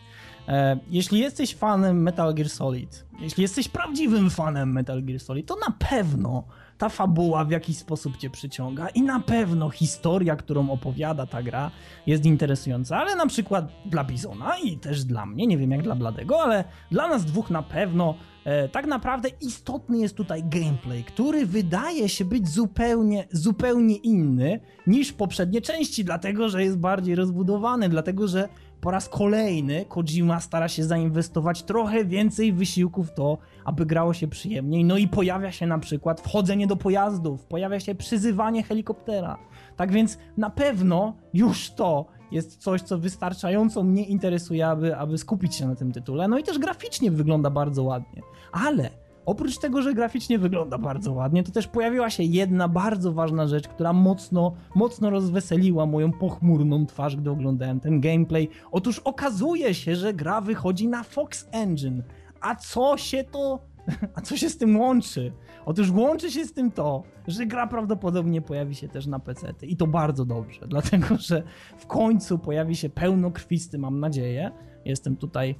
[0.48, 5.56] E, jeśli jesteś fanem Metal Gear Solid, jeśli jesteś prawdziwym fanem Metal Gear Solid, to
[5.68, 6.44] na pewno
[6.78, 11.70] ta fabuła w jakiś sposób cię przyciąga i na pewno historia, którą opowiada ta gra
[12.06, 15.94] jest interesująca, ale na przykład dla Bizona i też dla mnie, nie wiem jak dla
[15.94, 18.14] Bladego, ale dla nas dwóch na pewno
[18.44, 25.12] e, tak naprawdę istotny jest tutaj gameplay, który wydaje się być zupełnie, zupełnie inny niż
[25.12, 28.48] poprzednie części, dlatego że jest bardziej rozbudowany, dlatego że
[28.84, 34.28] po raz kolejny Kojima stara się zainwestować trochę więcej wysiłku w to, aby grało się
[34.28, 34.84] przyjemniej.
[34.84, 39.38] No i pojawia się na przykład wchodzenie do pojazdów, pojawia się przyzywanie helikoptera.
[39.76, 45.54] Tak więc na pewno już to jest coś, co wystarczająco mnie interesuje, aby, aby skupić
[45.54, 46.28] się na tym tytule.
[46.28, 48.22] No i też graficznie wygląda bardzo ładnie.
[48.52, 48.90] Ale
[49.26, 53.68] oprócz tego, że graficznie wygląda bardzo ładnie, to też pojawiła się jedna bardzo ważna rzecz,
[53.68, 58.48] która mocno, mocno rozweseliła moją pochmurną twarz, gdy oglądałem ten gameplay.
[58.72, 62.02] Otóż okazuje się, że gra wychodzi na Fox Engine.
[62.40, 63.58] A co się to.
[64.16, 65.32] A co się z tym łączy?
[65.66, 69.52] Otóż łączy się z tym to, że gra prawdopodobnie pojawi się też na PC.
[69.62, 71.42] I to bardzo dobrze, dlatego że
[71.78, 74.50] w końcu pojawi się pełnokrwisty, mam nadzieję.
[74.84, 75.54] Jestem tutaj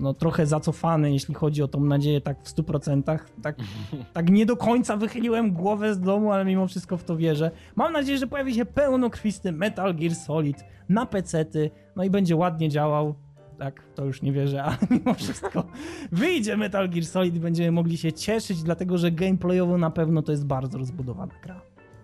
[0.00, 3.18] no, trochę zacofany, jeśli chodzi o tą nadzieję, tak w 100%.
[3.42, 3.56] Tak,
[4.12, 7.50] tak nie do końca wychyliłem głowę z domu, ale mimo wszystko w to wierzę.
[7.76, 12.68] Mam nadzieję, że pojawi się pełnokrwisty Metal Gear Solid na PC-ty, no i będzie ładnie
[12.68, 13.14] działał.
[13.58, 15.64] Tak, to już nie wierzę, ale mimo wszystko
[16.12, 20.32] wyjdzie Metal Gear Solid i będziemy mogli się cieszyć, dlatego że gameplayowo na pewno to
[20.32, 21.60] jest bardzo rozbudowana gra.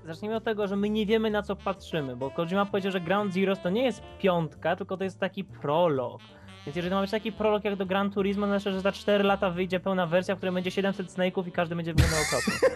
[0.06, 3.34] zacznijmy od tego, że my nie wiemy na co patrzymy, bo Kojima powiedział, że Ground
[3.34, 6.20] Zero to nie jest piątka, tylko to jest taki prolog.
[6.66, 9.24] Więc jeżeli ma być taki prolog jak do Gran Turismo, to znaczy, że za 4
[9.24, 12.68] lata wyjdzie pełna wersja, w której będzie 700 snake'ów i każdy będzie wyglądał okropnie.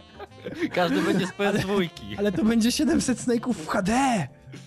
[0.74, 1.88] Każdy będzie z PS2.
[2.18, 3.92] Ale to będzie 700 snake'ów w HD!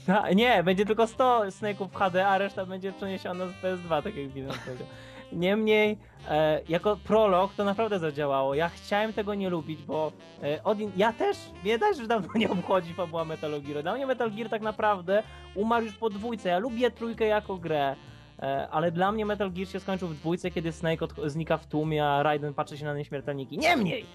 [0.06, 4.16] Ta, nie, będzie tylko 100 snake'ów w HD, a reszta będzie przeniesiona z PS2, tak
[4.16, 4.88] jak powiedział.
[5.34, 5.98] Niemniej,
[6.30, 8.56] e, jako prolog to naprawdę zadziałało.
[8.56, 10.12] Ja chciałem tego nie lubić, bo
[10.44, 13.84] e, Odin, ja też, mnie też dawno nie obchodzi fabuła Metal Gear.
[13.84, 15.24] Dla mnie Metal Gear tak naprawdę
[15.56, 16.50] umarł już po dwójce.
[16.50, 17.96] Ja lubię trójkę jako grę.
[18.40, 22.06] e, Ale dla mnie Metal Gear się skończył w dwójce, kiedy Snake znika w tłumie,
[22.06, 23.58] a Raiden patrzy się na nieśmiertelniki.
[23.58, 24.06] Niemniej!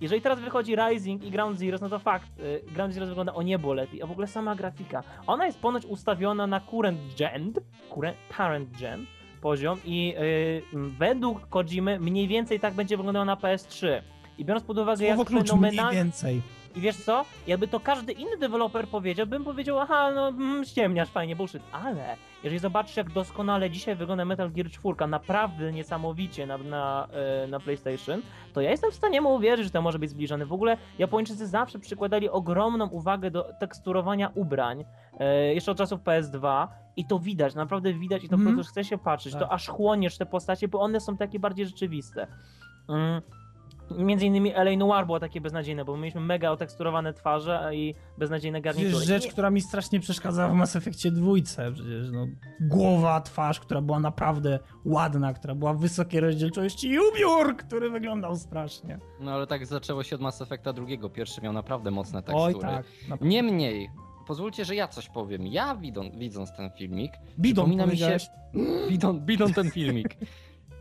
[0.00, 2.28] Jeżeli teraz wychodzi Rising i Ground Zero, no to fakt,
[2.72, 5.02] Ground Zero wygląda o niebo lepiej, a w ogóle sama grafika.
[5.26, 7.52] Ona jest ponoć ustawiona na current gen,
[7.94, 9.06] current, current gen
[9.44, 13.86] poziom i y, według Kojimy mniej więcej tak będzie wyglądała na PS3.
[14.38, 15.98] I biorąc pod uwagę, Słowo jak klucz, mniej fenomenalnie...
[15.98, 16.42] więcej.
[16.76, 17.24] I wiesz co?
[17.46, 21.62] Jakby to każdy inny deweloper powiedział, bym powiedział, aha, no mm, ściemniasz, fajnie, bullshit.
[21.72, 27.08] Ale jeżeli zobaczysz, jak doskonale dzisiaj wygląda Metal Gear 4, naprawdę niesamowicie na, na,
[27.44, 28.22] e, na PlayStation,
[28.52, 30.46] to ja jestem w stanie mu uwierzyć, że to może być zbliżone.
[30.46, 34.84] W ogóle Japończycy zawsze przykładali ogromną uwagę do teksturowania ubrań,
[35.20, 36.66] e, jeszcze od czasów PS2
[36.96, 38.56] i to widać, naprawdę widać i to po Mhm.
[38.56, 39.42] prostu chce się patrzeć, Tak.
[39.42, 42.26] to aż chłoniesz te postacie, bo one są takie bardziej rzeczywiste.
[42.88, 43.20] Mm.
[43.90, 48.60] Między innymi LA Noir było takie beznadziejne, bo mieliśmy mega oteksturowane twarze a i beznadziejne
[48.60, 48.90] garnitury.
[48.90, 52.26] Przecież rzecz, Nie- która mi strasznie przeszkadzała w Mass Effectie dwójce, przecież no,
[52.60, 58.98] głowa, twarz, która była naprawdę ładna, która była wysokiej rozdzielczości i ubiór, który wyglądał strasznie.
[59.20, 61.10] No ale tak zaczęło się od Mass Effecta drugiego.
[61.10, 62.54] Pierwszy miał naprawdę mocne tekstury.
[62.54, 62.86] Oj tak.
[63.08, 63.16] Na...
[63.20, 63.90] Niemniej,
[64.26, 65.46] pozwólcie, że ja coś powiem.
[65.46, 68.16] Ja widząc, widząc ten filmik, Bidon przypomina mi się,
[68.88, 70.16] widząc, widząc ten filmik,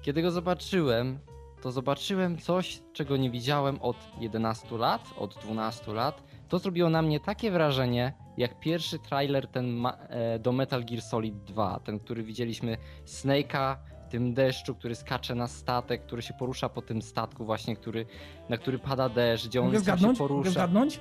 [0.01, 1.20] kiedy go zobaczyłem,
[1.64, 6.24] to zobaczyłem coś, czego nie widziałem od 11 lat, od 12 lat.
[6.49, 11.43] To zrobiło na mnie takie wrażenie, jak pierwszy trailer ten e, do Metal Gear Solid
[11.43, 13.76] 2, ten, który widzieliśmy Snake'a
[14.07, 18.05] w tym deszczu, który skacze na statek, który się porusza po tym statku właśnie, który,
[18.49, 20.20] na który pada deszcz, gdzie on Mogę sam się zgadnąć?
[20.20, 20.51] Mogę porusza.
[20.51, 20.99] zgadnąć?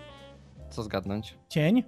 [0.70, 1.38] Co zgadnąć?
[1.48, 1.82] Cień?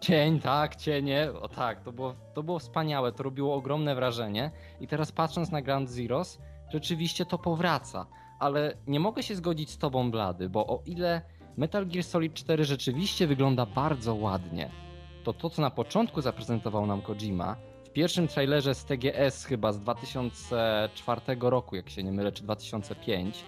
[0.00, 1.28] Cień, tak, cienie.
[1.40, 4.50] O tak, to było, to było wspaniałe, to robiło ogromne wrażenie.
[4.80, 6.38] I teraz patrząc na Ground Zeroes,
[6.70, 8.06] rzeczywiście to powraca.
[8.38, 11.22] Ale nie mogę się zgodzić z tobą, Blady, bo o ile
[11.56, 14.70] Metal Gear Solid 4 rzeczywiście wygląda bardzo ładnie,
[15.24, 19.80] to to, co na początku zaprezentował nam Kojima, w pierwszym trailerze z TGS chyba z
[19.80, 23.44] 2004 roku, jak się nie mylę, czy 2005,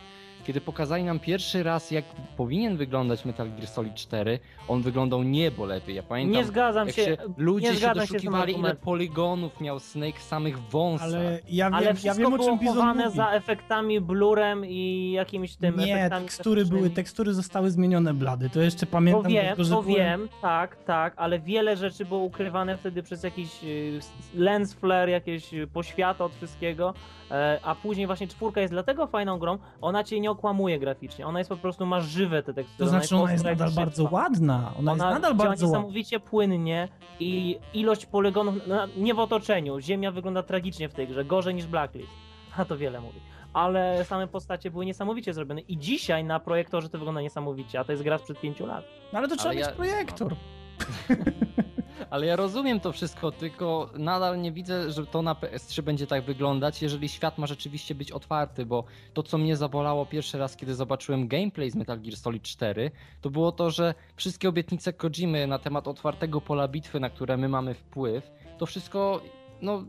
[0.49, 2.05] kiedy pokazali nam pierwszy raz, jak
[2.37, 4.39] powinien wyglądać Metal Gear Solid 4,
[4.69, 5.97] on wyglądał niebo lepiej.
[5.97, 8.85] Ja pamiętam, Nie zgadzam jak się, się, ludzie nie się zgadzam się doszukiwali, ile argumentem.
[8.85, 11.07] poligonów miał Snake w samych wąsach.
[11.09, 14.65] Ale ja wiem, Ale ja wszystko wiem o było czym Bizon chowane za efektami, blurem
[14.67, 18.51] i jakimiś tym Nie, efektami tekstury były, tekstury zostały zmienione blady.
[18.51, 22.05] To jeszcze To pamiętam, wiem, tylko, że to byłem- wiem, tak, tak, ale wiele rzeczy
[22.05, 24.01] było ukrywane wtedy przez jakiś y,
[24.35, 26.95] lens flare, jakieś y, poświata od wszystkiego,
[27.31, 31.39] e, a później właśnie czwórka jest dlatego fajną grą, ona cię nie okłamuje graficznie, ona
[31.41, 32.79] jest po prostu, ma żywe te tekstury.
[32.79, 34.73] To znaczy ona jest ostra jak nadal bardzo ładna.
[34.79, 35.79] Ona, jest nadal bardzo ładna.
[35.79, 36.89] niesamowicie płynnie
[37.21, 41.67] i ilość poligonów, no, nie w otoczeniu, ziemia wygląda tragicznie w tej grze, gorzej niż
[41.67, 42.11] Blacklist,
[42.57, 43.21] a to wiele mówi.
[43.53, 47.93] Ale same postacie były niesamowicie zrobione i dzisiaj na projektorze to wygląda niesamowicie, a to
[47.93, 48.85] jest gra sprzed pięciu lat.
[49.13, 50.35] No ale to trzeba Ale mieć ja- projektor.
[52.11, 56.25] Ale ja rozumiem to wszystko, tylko nadal nie widzę, że to na PS3 będzie tak
[56.25, 58.85] wyglądać, jeżeli świat ma rzeczywiście być otwarty, bo
[59.15, 62.91] to, co mnie zabolało pierwszy raz, kiedy zobaczyłem gameplay z Metal Gear Solid 4,
[63.21, 67.49] to było to, że wszystkie obietnice Kojimy na temat otwartego pola bitwy, na które my
[67.49, 69.21] mamy wpływ, to wszystko,
[69.63, 69.85] no,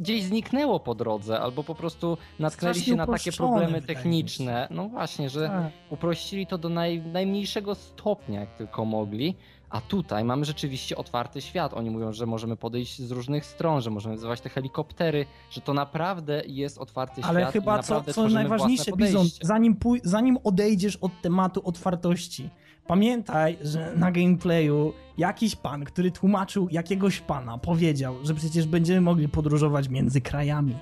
[0.00, 4.68] gdzieś zniknęło po drodze, albo po prostu natknęli się na takie problemy techniczne.
[4.70, 5.72] No właśnie, że Tak.
[5.90, 9.36] uprościli to do naj, najmniejszego stopnia, jak tylko mogli.
[9.70, 11.74] A tutaj mamy rzeczywiście otwarty świat.
[11.74, 15.74] Oni mówią, że możemy podejść z różnych stron, że możemy wzywać te helikoptery, że to
[15.74, 17.50] naprawdę jest otwarty Ale świat.
[17.50, 22.50] i chyba co, co najważniejsze, Bizon, zanim, pój- zanim odejdziesz od tematu otwartości,
[22.86, 29.28] pamiętaj, że na gameplayu jakiś pan, który tłumaczył jakiegoś pana, powiedział, że przecież będziemy mogli
[29.28, 30.76] podróżować między krajami.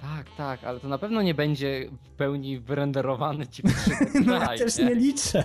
[0.00, 3.90] Tak, tak, ale to na pewno nie będzie w pełni wyrenderowany ci trzy
[4.26, 5.44] No ja też nie liczę.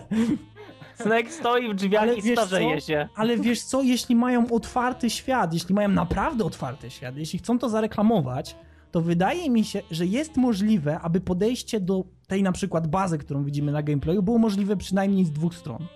[0.96, 2.88] Snake stoi w drzwiach Ale i starzeje co?
[2.88, 3.10] się.
[3.16, 7.70] Ale wiesz co, jeśli mają otwarty świat, jeśli mają naprawdę otwarty świat, jeśli chcą to
[7.70, 8.56] zareklamować,
[8.92, 13.44] to wydaje mi się, że jest możliwe, aby podejście do tej na przykład bazy, którą
[13.44, 15.88] widzimy na gameplayu, było możliwe przynajmniej z dwóch stron.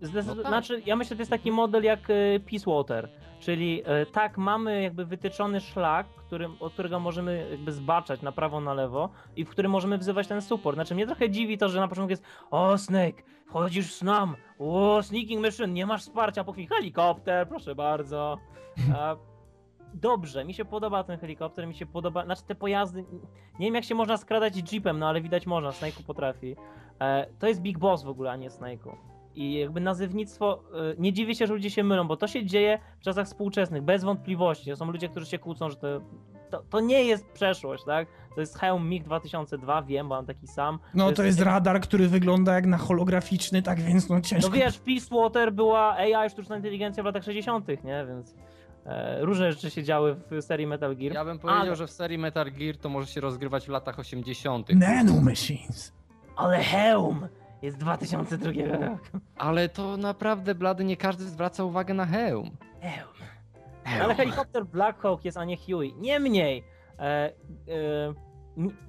[0.00, 0.46] No tak.
[0.46, 3.08] Znaczy, ja myślę, że to jest taki model jak y, Peace Water,
[3.40, 8.60] czyli y, tak, mamy jakby wytyczony szlak, którym, od którego możemy jakby zbaczać na prawo,
[8.60, 10.76] na lewo i w którym możemy wzywać ten support.
[10.76, 15.02] Znaczy, mnie trochę dziwi to, że na początku jest o, Snake, wchodzisz z nam, o,
[15.02, 18.38] sneaking mission, nie masz wsparcia, po chwili helikopter, proszę bardzo.
[18.96, 19.16] A,
[19.94, 23.04] dobrze, mi się podoba ten helikopter, mi się podoba, znaczy te pojazdy,
[23.58, 26.56] nie wiem jak się można skradać jeepem, no ale widać można, Snake'u potrafi.
[27.00, 28.96] E, to jest Big Boss w ogóle, a nie Snake'u.
[29.38, 30.62] I jakby nazewnictwo,
[30.92, 33.82] y, nie dziwię się, że ludzie się mylą, bo to się dzieje w czasach współczesnych,
[33.82, 34.76] bez wątpliwości.
[34.76, 36.00] Są ludzie, którzy się kłócą, że to,
[36.50, 38.08] to, to nie jest przeszłość, tak?
[38.34, 40.78] To jest hełm MiG 2002, wiem, bo mam taki sam.
[40.94, 44.50] No to jest radar, który wygląda jak na holograficzny, tak więc no ciężko.
[44.50, 48.06] No wiesz, w Peacewater była AI, sztuczna inteligencja w latach 60., nie?
[48.08, 48.34] Więc
[48.86, 51.14] e, różne rzeczy się działy w serii Metal Gear.
[51.14, 53.98] Ja bym powiedział, Ale- że w serii Metal Gear to może się rozgrywać w latach
[53.98, 54.68] 80.
[54.74, 55.92] Nanomachines.
[56.36, 57.28] Ale hełm
[57.62, 58.50] jest 2002
[58.86, 59.04] roku.
[59.36, 62.50] Ale to naprawdę, blady, nie każdy zwraca uwagę na hełm.
[62.80, 63.28] Hełm.
[64.02, 65.94] Ale helikopter Black Hawk jest, a nie Huey.
[65.98, 66.64] Niemniej,
[66.98, 67.32] e, e,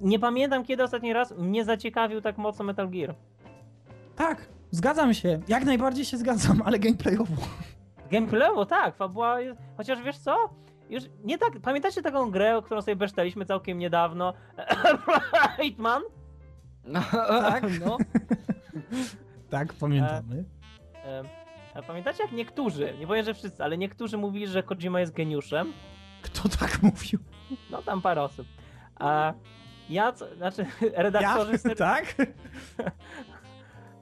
[0.00, 3.14] nie pamiętam kiedy ostatni raz mnie zaciekawił tak mocno Metal Gear.
[4.16, 5.40] Tak, zgadzam się.
[5.48, 7.34] Jak najbardziej się zgadzam, ale gameplayowo.
[8.10, 10.36] Gameplayowo tak, fabuła jest, chociaż wiesz co?
[10.90, 14.32] Już nie tak, pamiętacie taką grę, o którą sobie besztaliśmy całkiem niedawno?
[15.60, 16.02] Hitman?
[16.84, 17.64] No, Tak?
[17.84, 17.96] No.
[19.50, 20.44] Tak, pamiętamy.
[21.04, 21.22] E,
[21.74, 25.72] a pamiętacie jak niektórzy, nie powiem, że wszyscy, ale niektórzy mówili, że Kojima jest geniuszem?
[26.22, 27.18] Kto tak mówił?
[27.70, 28.46] No tam parę osób.
[28.96, 29.32] A
[29.88, 30.66] ja, co, znaczy
[30.96, 31.52] redaktorzy...
[31.52, 31.58] Ja?
[31.58, 32.14] serii- Tak?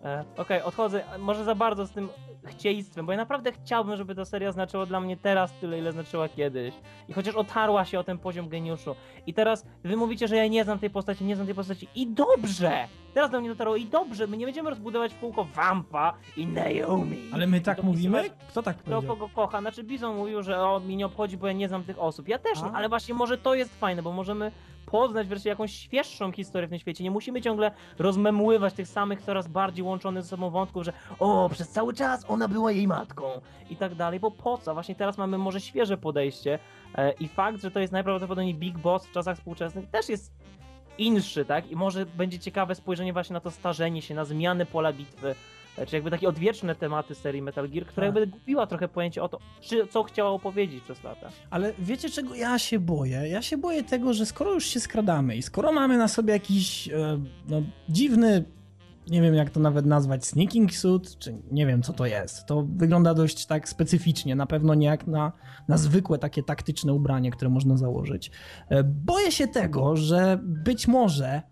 [0.05, 1.05] E, Okej, odchodzę.
[1.19, 2.09] Może za bardzo z tym
[2.45, 6.29] chcieństwem, bo ja naprawdę chciałbym, żeby ta seria znaczyła dla mnie teraz tyle, ile znaczyła
[6.29, 6.75] kiedyś.
[7.09, 8.95] I chociaż otarła się o ten poziom geniuszu.
[9.27, 11.89] I teraz wy mówicie, że ja nie znam tej postaci, nie znam tej postaci.
[11.95, 12.89] I dobrze!
[13.15, 17.19] Teraz do mnie dotarło i dobrze, my nie będziemy rozbudować w kółko Vampa i Naomi.
[17.33, 18.31] Ale my tak mówimy?
[18.49, 19.17] Kto tak Kto powiedział?
[19.17, 19.61] kogo kocha.
[19.61, 22.29] Znaczy Bizon mówił, że o, mi nie obchodzi, bo ja nie znam tych osób.
[22.29, 22.73] Ja też, A.
[22.73, 24.53] ale właśnie może to jest fajne, bo możemy
[24.87, 27.05] poznać wreszcie jakąś świeższą historię w tym świecie.
[27.05, 31.69] Nie musimy ciągle rozmemływać tych samych, coraz bardziej łączonych ze sobą wątków, że o, przez
[31.69, 33.25] cały czas ona była jej matką
[33.71, 34.75] i tak dalej, bo po co?
[34.75, 36.59] Właśnie teraz mamy może świeże podejście
[36.95, 40.33] e, i fakt, że to jest najprawdopodobniej Big Boss w czasach współczesnych też jest
[40.99, 41.71] inszy, tak?
[41.71, 45.35] I może będzie ciekawe spojrzenie właśnie na to starzenie się, na zmiany pola bitwy,
[45.79, 48.17] e, czy jakby takie odwieczne tematy serii Metal Gear, która Tak.
[48.17, 51.29] jakby gubiła trochę pojęcie o to, czy, co chciała opowiedzieć przez lata.
[51.51, 53.29] Ale wiecie czego ja się boję?
[53.29, 56.89] Ja się boję tego, że skoro już się skradamy i skoro mamy na sobie jakiś
[56.89, 57.19] e,
[57.49, 58.45] no, dziwny,
[59.11, 62.47] nie wiem jak to nawet nazwać, sneaking suit, czy nie wiem co to jest.
[62.47, 65.33] To wygląda dość tak specyficznie, na pewno nie jak na,
[65.69, 68.31] na zwykłe takie taktyczne ubranie, które można założyć.
[68.69, 71.43] E, boję się tego, że być może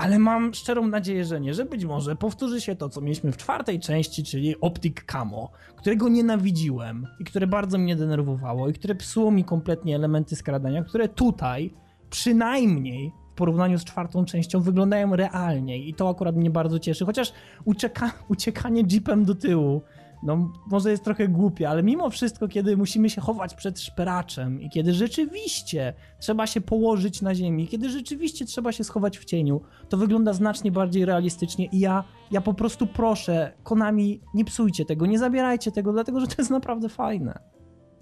[0.00, 3.36] ale mam szczerą nadzieję, że nie, że być może powtórzy się to, co mieliśmy w
[3.36, 9.30] czwartej części, czyli Optic Camo, którego nienawidziłem i które bardzo mnie denerwowało i które psuło
[9.30, 11.74] mi kompletnie elementy skradania, które tutaj
[12.10, 17.32] przynajmniej porównaniu z czwartą częścią wyglądają realniej i to akurat mnie bardzo cieszy, chociaż
[17.64, 19.82] ucieka, uciekanie jeepem do tyłu
[20.22, 24.70] no może jest trochę głupie, ale mimo wszystko, kiedy musimy się chować przed szperaczem i
[24.70, 29.96] kiedy rzeczywiście trzeba się położyć na ziemi, kiedy rzeczywiście trzeba się schować w cieniu, to
[29.96, 35.18] wygląda znacznie bardziej realistycznie i ja, ja po prostu proszę, Konami, nie psujcie tego, nie
[35.18, 37.59] zabierajcie tego, dlatego że to jest naprawdę fajne.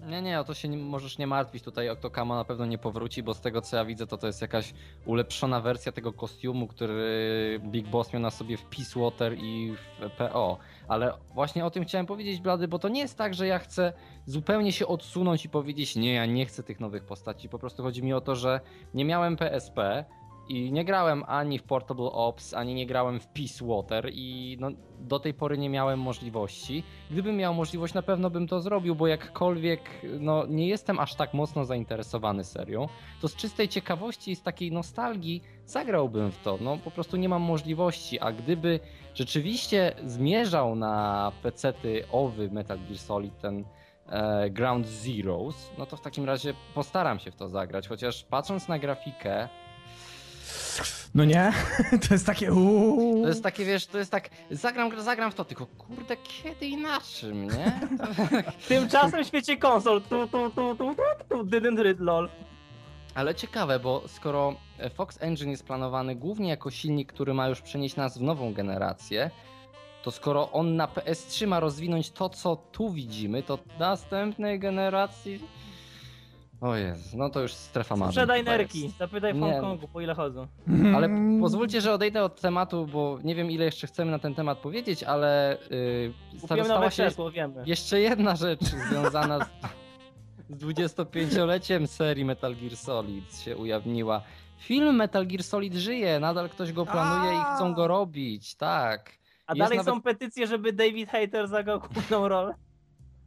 [0.09, 1.63] Nie, nie, o to się nie, możesz nie martwić.
[1.63, 4.43] Tutaj Octokama na pewno nie powróci, bo z tego co ja widzę, to to jest
[4.43, 4.75] jakaś
[5.07, 10.11] ulepszona wersja tego kostiumu, który Big Boss miał na sobie w Peace Water i w
[10.11, 10.59] PO.
[10.89, 13.93] Ale właśnie o tym chciałem powiedzieć, Blady, bo to nie jest tak, że ja chcę
[14.27, 17.49] zupełnie się odsunąć i powiedzieć, nie, ja nie chcę tych nowych postaci.
[17.49, 18.61] Po prostu chodzi mi o to, że
[18.95, 20.05] nie miałem PSP
[20.49, 24.71] i nie grałem ani w Portable Ops, ani nie grałem w Peace Water i no,
[25.01, 26.83] do tej pory nie miałem możliwości.
[27.11, 29.81] Gdybym miał możliwość, na pewno bym to zrobił, bo jakkolwiek
[30.21, 32.89] no, nie jestem aż tak mocno zainteresowany serią,
[33.21, 36.59] to z czystej ciekawości i z takiej nostalgii zagrałbym w to.
[36.61, 38.81] No po prostu nie mam możliwości, a gdyby
[39.15, 43.65] rzeczywiście zmierzał na pecety owy Metal Gear Solid ten
[44.07, 48.69] e, Ground Zeroes, no to w takim razie postaram się w to zagrać, chociaż patrząc
[48.69, 49.49] na grafikę,
[51.15, 51.53] No nie?
[52.09, 53.23] To jest takie uuu.
[53.23, 56.77] to jest takie, wiesz, to jest tak, zagram, zagram w to, tylko kurde, kiedy i
[56.77, 57.81] na czym, nie?
[58.69, 62.29] Tymczasem w świecie konsol, tu, tu, tu, tu, tu, tu, didn't read, lol.
[63.15, 64.55] Ale ciekawe, bo skoro
[64.95, 69.31] Fox Engine jest planowany głównie jako silnik, który ma już przenieść nas w nową generację,
[70.03, 75.41] to skoro on na PS3 ma rozwinąć to, co tu widzimy, to następnej generacji
[76.61, 76.73] O
[77.15, 78.13] no to już strefa marzeń.
[78.13, 78.97] Sprzedaj chyba nerki, jest.
[78.97, 79.53] zapytaj w Nie.
[79.53, 80.47] Hongkongu, po ile chodzą.
[80.97, 81.09] Ale
[81.41, 85.03] pozwólcie, że odejdę od tematu, bo nie wiem ile jeszcze chcemy na ten temat powiedzieć,
[85.03, 87.63] ale yy, stała nowe się krzesło, wiemy.
[87.67, 89.49] jeszcze jedna rzecz związana z,
[90.59, 94.23] z 25-leciem serii Metal Gear Solid się ujawniła.
[94.59, 99.13] Film Metal Gear Solid żyje, nadal ktoś go planuje i chcą go robić, tak.
[99.47, 102.55] A jest dalej nawet- są petycje, żeby David Hater zagrał główną rolę.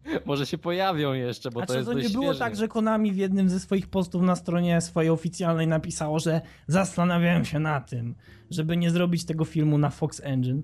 [0.25, 3.11] Może się pojawią jeszcze, bo A to czy jest to nie było tak, że Konami
[3.11, 8.15] w jednym ze swoich postów na stronie swojej oficjalnej napisało, że zastanawiałem się na tym,
[8.49, 10.61] żeby nie zrobić tego filmu na Fox Engine?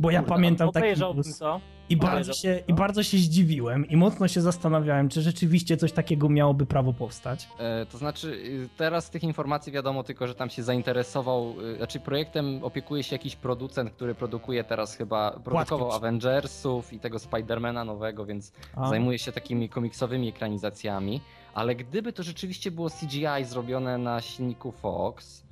[0.00, 1.60] Bo ja Kurde, pamiętam taki Obejrzałbym news co?
[1.88, 2.72] i bardzo, się, to.
[2.72, 7.48] i bardzo się zdziwiłem i mocno się zastanawiałem, czy rzeczywiście coś takiego miałoby prawo powstać.
[7.58, 11.76] E, To znaczy, y, teraz z tych informacji wiadomo tylko, że tam się zainteresował, y,
[11.76, 15.96] znaczy projektem opiekuje się jakiś producent, który produkuje teraz chyba, produkował Płatki.
[15.96, 21.20] Avengersów i tego Spidermana nowego, więc A, zajmuje się takimi komiksowymi ekranizacjami,
[21.54, 25.42] ale gdyby to rzeczywiście było CGI zrobione na silniku Fox,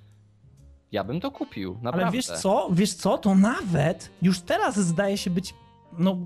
[0.92, 2.02] ja bym to kupił, naprawdę.
[2.02, 5.54] Ale wiesz co, wiesz co, to nawet już teraz zdaje się być,
[5.98, 6.16] no,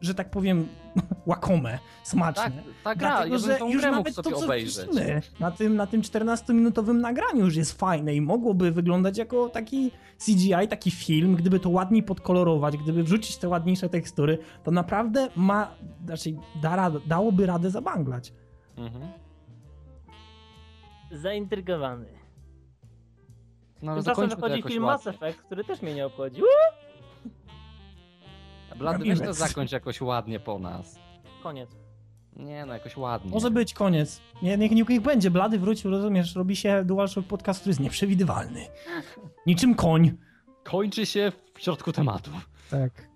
[0.00, 0.68] że tak powiem,
[1.26, 2.42] łakome, smaczne.
[2.42, 2.52] Tak,
[2.84, 4.86] ta gra, Dlatego, ja że bym tą już nawet to, co obejrzeć.
[4.86, 9.90] widzimy na tym, na tym 14-minutowym nagraniu już jest fajne i mogłoby wyglądać jako taki
[10.26, 15.70] CGI, taki film, gdyby to ładniej podkolorować, gdyby wrzucić te ładniejsze tekstury, to naprawdę ma,
[16.06, 18.32] znaczy da, dałoby radę zabanglać.
[18.76, 19.04] Mhm.
[21.12, 22.17] Zaintrygowany.
[23.82, 24.82] No ale Tymczasem wychodzi film.
[24.82, 26.42] Mass Effect, który też mnie nie obchodzi.
[28.78, 30.98] Blady, weź to zakończ jakoś ładnie po nas.
[31.42, 31.70] Koniec.
[32.36, 33.30] Nie no, jakoś ładnie.
[33.30, 34.20] Może być koniec.
[34.42, 38.66] Nie, niech, niech, niech będzie, Blady wrócił, rozumiesz, robi się DualShock podcast, który jest nieprzewidywalny.
[39.46, 40.12] Niczym koń.
[40.64, 42.30] Kończy się w środku tematu.
[42.70, 43.08] Tak.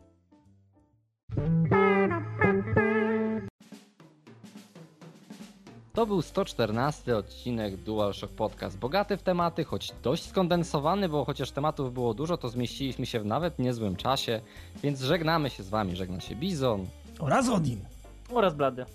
[5.93, 8.79] To był 114 odcinek DualShock Podcast.
[8.79, 13.27] Bogaty w tematy, choć dość skondensowany, bo chociaż tematów było dużo, to zmieściliśmy się w
[13.27, 14.41] nawet niezłym czasie.
[14.83, 15.97] Więc żegnamy się z wami.
[15.97, 16.87] Żegna się Bizon.
[17.19, 17.85] Oraz Odin.
[18.31, 18.87] Oraz blady.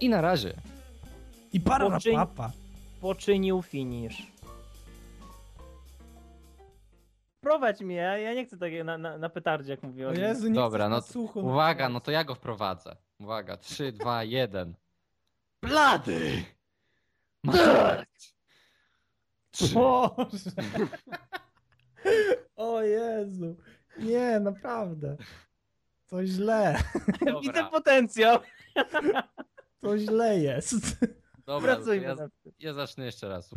[0.00, 0.54] I na razie.
[1.52, 2.50] I para Poczyń- papa.
[3.00, 4.26] Poczynił finish.
[7.40, 10.14] Prowadź mnie, ja nie chcę takie na, na, na petardzie, jak mówiłem.
[10.14, 11.00] nie Dobra, no.
[11.34, 12.96] Uwaga, no to ja go wprowadzę.
[13.20, 14.74] Uwaga, 3, 2, 1.
[15.62, 16.44] Blady!
[19.50, 19.74] Trzy.
[19.74, 20.50] Boże.
[22.56, 23.56] O Jezu.
[23.98, 25.16] Nie, naprawdę.
[26.06, 26.78] To źle.
[27.20, 27.40] Dobra.
[27.40, 28.38] Widzę potencjał.
[29.80, 30.74] To źle jest.
[31.46, 32.52] Dobra, Pracujmy ja, nad tym.
[32.58, 33.50] ja zacznę jeszcze raz.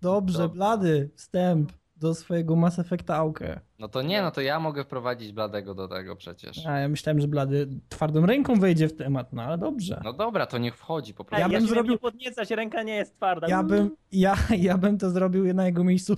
[0.00, 0.54] Dobrze, Dobra.
[0.54, 1.10] blady.
[1.16, 3.60] Wstęp do swojego Mass Effecta Aukę.
[3.78, 6.66] No to nie, no to ja mogę wprowadzić Bladego do tego przecież.
[6.66, 10.00] A ja myślałem, że blady twardą ręką wejdzie w temat, no ale dobrze.
[10.04, 11.46] No dobra, to niech wchodzi po prostu.
[11.48, 13.46] Ja ja bym zrobił- nie podniecać, ręka nie jest twarda.
[13.48, 16.14] Ja bym, ja, ja bym to zrobił na jego miejscu.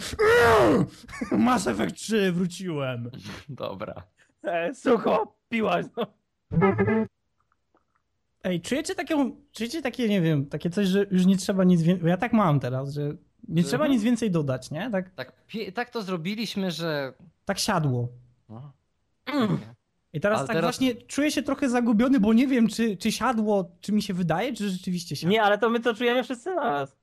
[1.32, 3.10] Mass Effect 3, wróciłem.
[3.48, 4.02] Dobra.
[4.42, 5.86] E, sucho, piłaś.
[5.96, 6.06] No.
[8.44, 12.08] Ej, czujecie taką, czujecie takie, nie wiem, takie coś, że już nie trzeba nic więcej,
[12.08, 13.12] ja tak mam teraz, że
[13.48, 13.92] nie trzeba Mhm.
[13.92, 14.90] nic więcej dodać, nie?
[14.90, 15.32] Tak, Tak,
[15.74, 17.12] tak to zrobiliśmy, że.
[17.44, 18.08] tak siadło.
[18.48, 18.72] No.
[20.12, 23.12] I teraz Ale tak teraz- właśnie czuję się trochę zagubiony, bo nie wiem, czy, czy
[23.12, 25.30] siadło, czy mi się wydaje, czy rzeczywiście siadło.
[25.32, 26.96] Nie, ale to my to czujemy wszyscy naraz.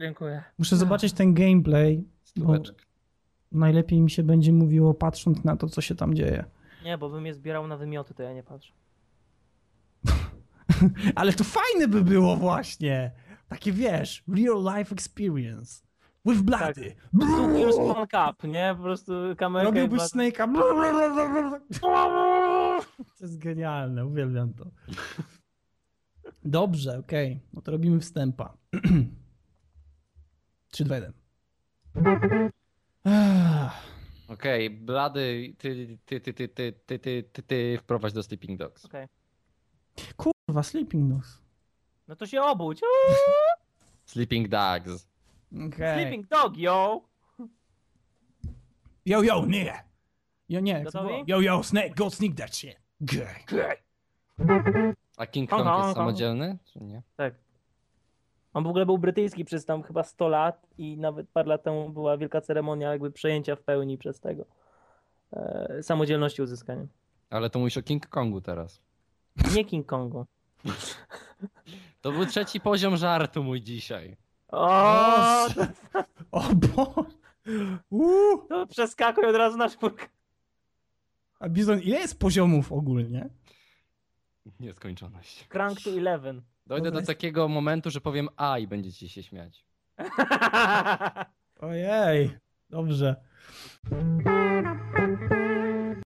[0.00, 0.42] Dziękuję.
[0.58, 2.04] Muszę zobaczyć ten gameplay.
[3.52, 6.44] Najlepiej mi się będzie mówiło patrząc na to, co się tam dzieje.
[6.84, 8.72] Nie, bo bym je zbierał na wymioty, to ja nie patrzę.
[11.14, 13.10] Ale to fajne by było właśnie.
[13.54, 15.84] Takie wiesz, real life experience.
[16.24, 16.94] With bloody.
[17.20, 18.74] Two years one cup, nie?
[18.76, 19.64] Po prostu kamerkę...
[19.70, 20.52] Robiłbyś i- Snake'a.
[23.18, 24.64] To jest genialne, uwielbiam to.
[26.44, 27.40] Dobrze, okej.
[27.52, 28.56] No to robimy wstępa.
[30.70, 31.12] 3, 2, 1.
[34.28, 38.84] Okej, Blady, ty, ty, ty, ty, ty, ty, ty, ty, ty wprowadź do Sleeping Dogs.
[38.84, 39.06] Okej.
[40.16, 41.43] Kurwa, Sleeping Dogs.
[42.08, 42.80] No to się obudź.
[44.04, 45.08] Sleeping Dogs.
[45.68, 45.94] Okay.
[45.94, 47.00] Sleeping dog, yo!
[49.06, 49.84] Yo, yo, nie.
[50.48, 50.72] Yo, nie.
[50.72, 51.08] jak to Gotowi?
[51.08, 51.24] było?
[51.26, 52.76] Yo, yo, Snake, go sneak that shit.
[53.00, 53.44] Gay.
[55.16, 57.02] A King Kong Kong, jest samodzielny, czy nie?
[57.16, 57.34] Tak.
[58.54, 61.90] On w ogóle był brytyjski przez tam chyba 100 lat i nawet parę lat temu
[61.90, 64.44] była wielka ceremonia jakby przejęcia w pełni przez tego
[65.32, 66.86] e, samodzielności uzyskania.
[67.30, 68.80] Ale to mówisz o King Kongu teraz.
[69.54, 70.26] Nie King Kongu.
[72.04, 74.16] To był trzeci poziom żartu mój dzisiaj.
[74.48, 75.46] O.
[76.32, 77.10] O Boże.
[77.90, 78.38] Uuu.
[78.48, 80.06] to przeskakuj od razu na czwórkę.
[81.40, 83.28] A Bizon, ile jest poziomów ogólnie?
[84.60, 85.44] Nieskończoność.
[85.48, 86.42] Crank to Eleven.
[86.66, 89.64] Dojdę To do jest- takiego momentu, że powiem A i będziecie się śmiać.
[91.60, 92.30] Ojej,
[92.70, 93.16] dobrze.